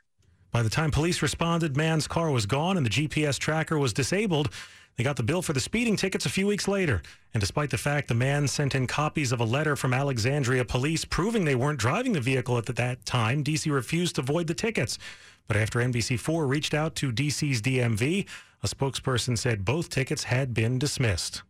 By 0.52 0.64
the 0.64 0.70
time 0.70 0.92
police 0.92 1.22
responded, 1.22 1.78
Mann's 1.78 2.08
car 2.08 2.30
was 2.30 2.46
gone 2.46 2.76
and 2.76 2.86
the 2.86 2.90
GPS 2.90 3.40
tracker 3.40 3.78
was 3.78 3.94
disabled. 3.94 4.50
They 4.98 5.04
got 5.06 5.16
the 5.16 5.24
bill 5.24 5.42
for 5.42 5.54
the 5.54 5.62
speeding 5.62 5.96
tickets 5.96 6.26
a 6.26 6.30
few 6.30 6.46
weeks 6.46 6.68
later. 6.68 7.02
And 7.34 7.40
despite 7.40 7.70
the 7.70 7.78
fact 7.78 8.10
the 8.10 8.14
man 8.14 8.48
sent 8.48 8.76
in 8.76 8.88
copies 8.88 9.32
of 9.32 9.40
a 9.40 9.46
letter 9.46 9.78
from 9.78 9.94
Alexandria 9.94 10.66
police 10.66 11.06
proving 11.06 11.46
they 11.46 11.56
weren't 11.56 11.80
driving 11.80 12.12
the 12.12 12.20
vehicle 12.20 12.58
at 12.58 12.66
that 12.66 13.06
time, 13.06 13.44
DC 13.44 13.72
refused 13.72 14.16
to 14.16 14.22
void 14.22 14.48
the 14.48 14.54
tickets. 14.54 15.00
But 15.48 15.58
after 15.58 15.80
NBC4 15.80 16.48
reached 16.48 16.74
out 16.74 16.96
to 16.96 17.12
DC's 17.12 17.62
DMV, 17.62 18.28
a 18.64 18.68
spokesperson 18.68 19.38
said 19.38 19.66
both 19.66 19.90
tickets 19.90 20.26
had 20.26 20.54
been 20.54 20.80
dismissed. 20.80 21.44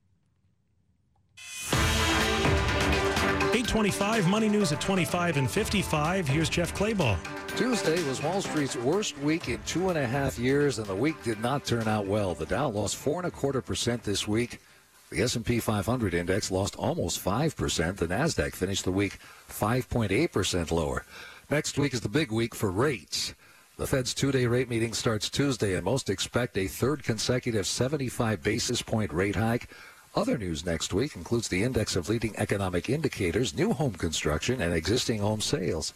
825 3.54 4.27
Money 4.27 4.49
News 4.49 4.71
at 4.71 4.82
25 4.82 5.38
and 5.38 5.49
55. 5.49 6.27
Here's 6.27 6.49
Jeff 6.49 6.73
Clabaugh. 6.73 7.17
Tuesday 7.58 8.01
was 8.04 8.23
Wall 8.23 8.41
Street's 8.41 8.77
worst 8.77 9.17
week 9.19 9.49
in 9.49 9.62
two 9.63 9.89
and 9.89 9.97
a 9.97 10.08
half 10.08 10.39
years, 10.39 10.80
and 10.80 10.88
the 10.88 10.95
week 10.95 11.21
did 11.23 11.41
not 11.41 11.65
turn 11.65 11.88
out 11.88 12.06
well. 12.06 12.34
The 12.34 12.45
Dow 12.45 12.69
lost 12.69 12.95
four 12.95 13.17
and 13.19 13.27
a 13.27 13.32
quarter 13.32 13.62
percent 13.62 14.04
this 14.04 14.27
week. 14.27 14.62
The 15.10 15.21
S&P 15.21 15.60
500 15.60 16.13
index 16.13 16.49
lost 16.49 16.77
almost 16.77 17.19
five 17.19 17.58
percent. 17.58 17.97
The 17.97 18.08
Nasdaq 18.08 18.54
finished 18.56 18.86
the 18.86 18.91
week 18.91 19.19
5.8 19.49 20.32
percent 20.32 20.71
lower. 20.71 21.06
Next 21.49 21.77
week 21.77 21.93
is 21.93 22.01
the 22.01 22.10
big 22.10 22.32
week 22.32 22.56
for 22.56 22.71
rates. 22.71 23.34
The 23.82 23.88
Fed's 23.88 24.13
two-day 24.13 24.46
rate 24.46 24.70
meeting 24.70 24.94
starts 24.94 25.28
Tuesday, 25.28 25.74
and 25.74 25.84
most 25.84 26.12
expect 26.12 26.56
a 26.56 26.67
third 26.67 27.04
consecutive 27.04 27.65
75 27.65 28.44
basis 28.44 28.84
point 28.84 29.12
rate 29.12 29.36
hike. 29.36 29.70
Other 30.15 30.38
news 30.38 30.63
next 30.63 30.94
week 30.94 31.15
includes 31.15 31.48
the 31.48 31.63
index 31.63 31.96
of 31.96 32.08
leading 32.08 32.38
economic 32.38 32.91
indicators, 32.91 33.56
new 33.56 33.74
home 33.74 33.94
construction, 33.94 34.62
and 34.62 34.72
existing 34.76 35.22
home 35.22 35.41
sales. 35.41 35.96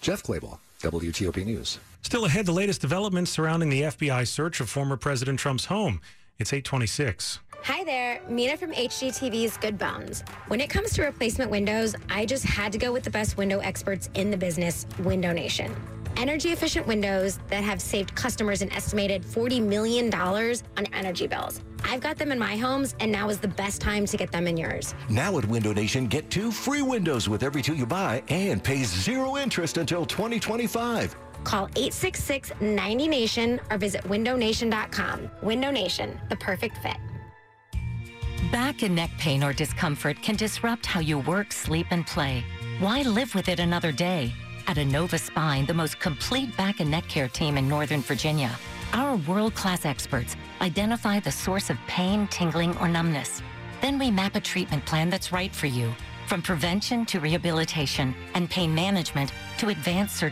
Jeff 0.00 0.24
Clabaugh, 0.24 0.58
WTOP 0.82 1.44
News. 1.46 1.78
Still 2.02 2.24
ahead, 2.24 2.46
the 2.46 2.52
latest 2.52 2.80
developments 2.80 3.30
surrounding 3.30 3.68
the 3.70 3.82
FBI 3.82 4.26
search 4.26 4.58
of 4.60 4.68
former 4.68 4.96
President 4.96 5.38
Trump's 5.38 5.66
home. 5.66 6.00
It's 6.40 6.52
826. 6.52 7.38
Hi 7.62 7.84
there, 7.84 8.20
Mina 8.28 8.56
from 8.56 8.72
HGTV's 8.72 9.56
Good 9.56 9.78
Bones. 9.78 10.24
When 10.48 10.60
it 10.60 10.68
comes 10.68 10.94
to 10.94 11.04
replacement 11.04 11.52
windows, 11.52 11.94
I 12.08 12.26
just 12.26 12.44
had 12.44 12.72
to 12.72 12.78
go 12.78 12.92
with 12.92 13.04
the 13.04 13.10
best 13.10 13.36
window 13.36 13.60
experts 13.60 14.10
in 14.14 14.32
the 14.32 14.36
business, 14.36 14.84
Window 15.04 15.30
Nation. 15.30 15.72
Energy 16.20 16.50
efficient 16.52 16.86
windows 16.86 17.38
that 17.48 17.64
have 17.64 17.80
saved 17.80 18.14
customers 18.14 18.60
an 18.60 18.70
estimated 18.72 19.22
$40 19.22 19.62
million 19.62 20.12
on 20.14 20.86
energy 20.92 21.26
bills. 21.26 21.62
I've 21.82 22.02
got 22.02 22.18
them 22.18 22.30
in 22.30 22.38
my 22.38 22.58
homes, 22.58 22.94
and 23.00 23.10
now 23.10 23.30
is 23.30 23.38
the 23.38 23.48
best 23.48 23.80
time 23.80 24.04
to 24.04 24.18
get 24.18 24.30
them 24.30 24.46
in 24.46 24.58
yours. 24.58 24.94
Now 25.08 25.38
at 25.38 25.46
Window 25.46 25.72
Nation, 25.72 26.06
get 26.08 26.28
two 26.28 26.52
free 26.52 26.82
windows 26.82 27.26
with 27.26 27.42
every 27.42 27.62
two 27.62 27.74
you 27.74 27.86
buy 27.86 28.22
and 28.28 28.62
pay 28.62 28.84
zero 28.84 29.38
interest 29.38 29.78
until 29.78 30.04
2025. 30.04 31.16
Call 31.44 31.64
866 31.68 32.52
90 32.60 33.08
Nation 33.08 33.58
or 33.70 33.78
visit 33.78 34.02
windownation.com. 34.04 35.30
Window 35.42 35.70
Nation, 35.70 36.20
the 36.28 36.36
perfect 36.36 36.76
fit. 36.82 36.98
Back 38.52 38.82
and 38.82 38.94
neck 38.94 39.10
pain 39.16 39.42
or 39.42 39.54
discomfort 39.54 40.20
can 40.20 40.36
disrupt 40.36 40.84
how 40.84 41.00
you 41.00 41.20
work, 41.20 41.50
sleep, 41.50 41.86
and 41.90 42.06
play. 42.06 42.44
Why 42.78 43.00
live 43.00 43.34
with 43.34 43.48
it 43.48 43.58
another 43.58 43.90
day? 43.90 44.34
At 44.66 44.76
Inova 44.76 45.18
Spine, 45.18 45.66
the 45.66 45.74
most 45.74 45.98
complete 45.98 46.56
back 46.56 46.80
and 46.80 46.90
neck 46.90 47.08
care 47.08 47.28
team 47.28 47.56
in 47.56 47.68
Northern 47.68 48.02
Virginia, 48.02 48.50
our 48.92 49.16
world-class 49.16 49.84
experts 49.84 50.36
identify 50.60 51.20
the 51.20 51.30
source 51.30 51.70
of 51.70 51.76
pain, 51.86 52.26
tingling, 52.28 52.76
or 52.78 52.88
numbness. 52.88 53.42
Then 53.80 53.98
we 53.98 54.10
map 54.10 54.36
a 54.36 54.40
treatment 54.40 54.84
plan 54.86 55.10
that's 55.10 55.32
right 55.32 55.54
for 55.54 55.66
you, 55.66 55.94
from 56.26 56.42
prevention 56.42 57.04
to 57.06 57.20
rehabilitation 57.20 58.14
and 58.34 58.48
pain 58.48 58.74
management 58.74 59.32
to 59.58 59.68
advanced 59.68 60.16
surgical 60.16 60.30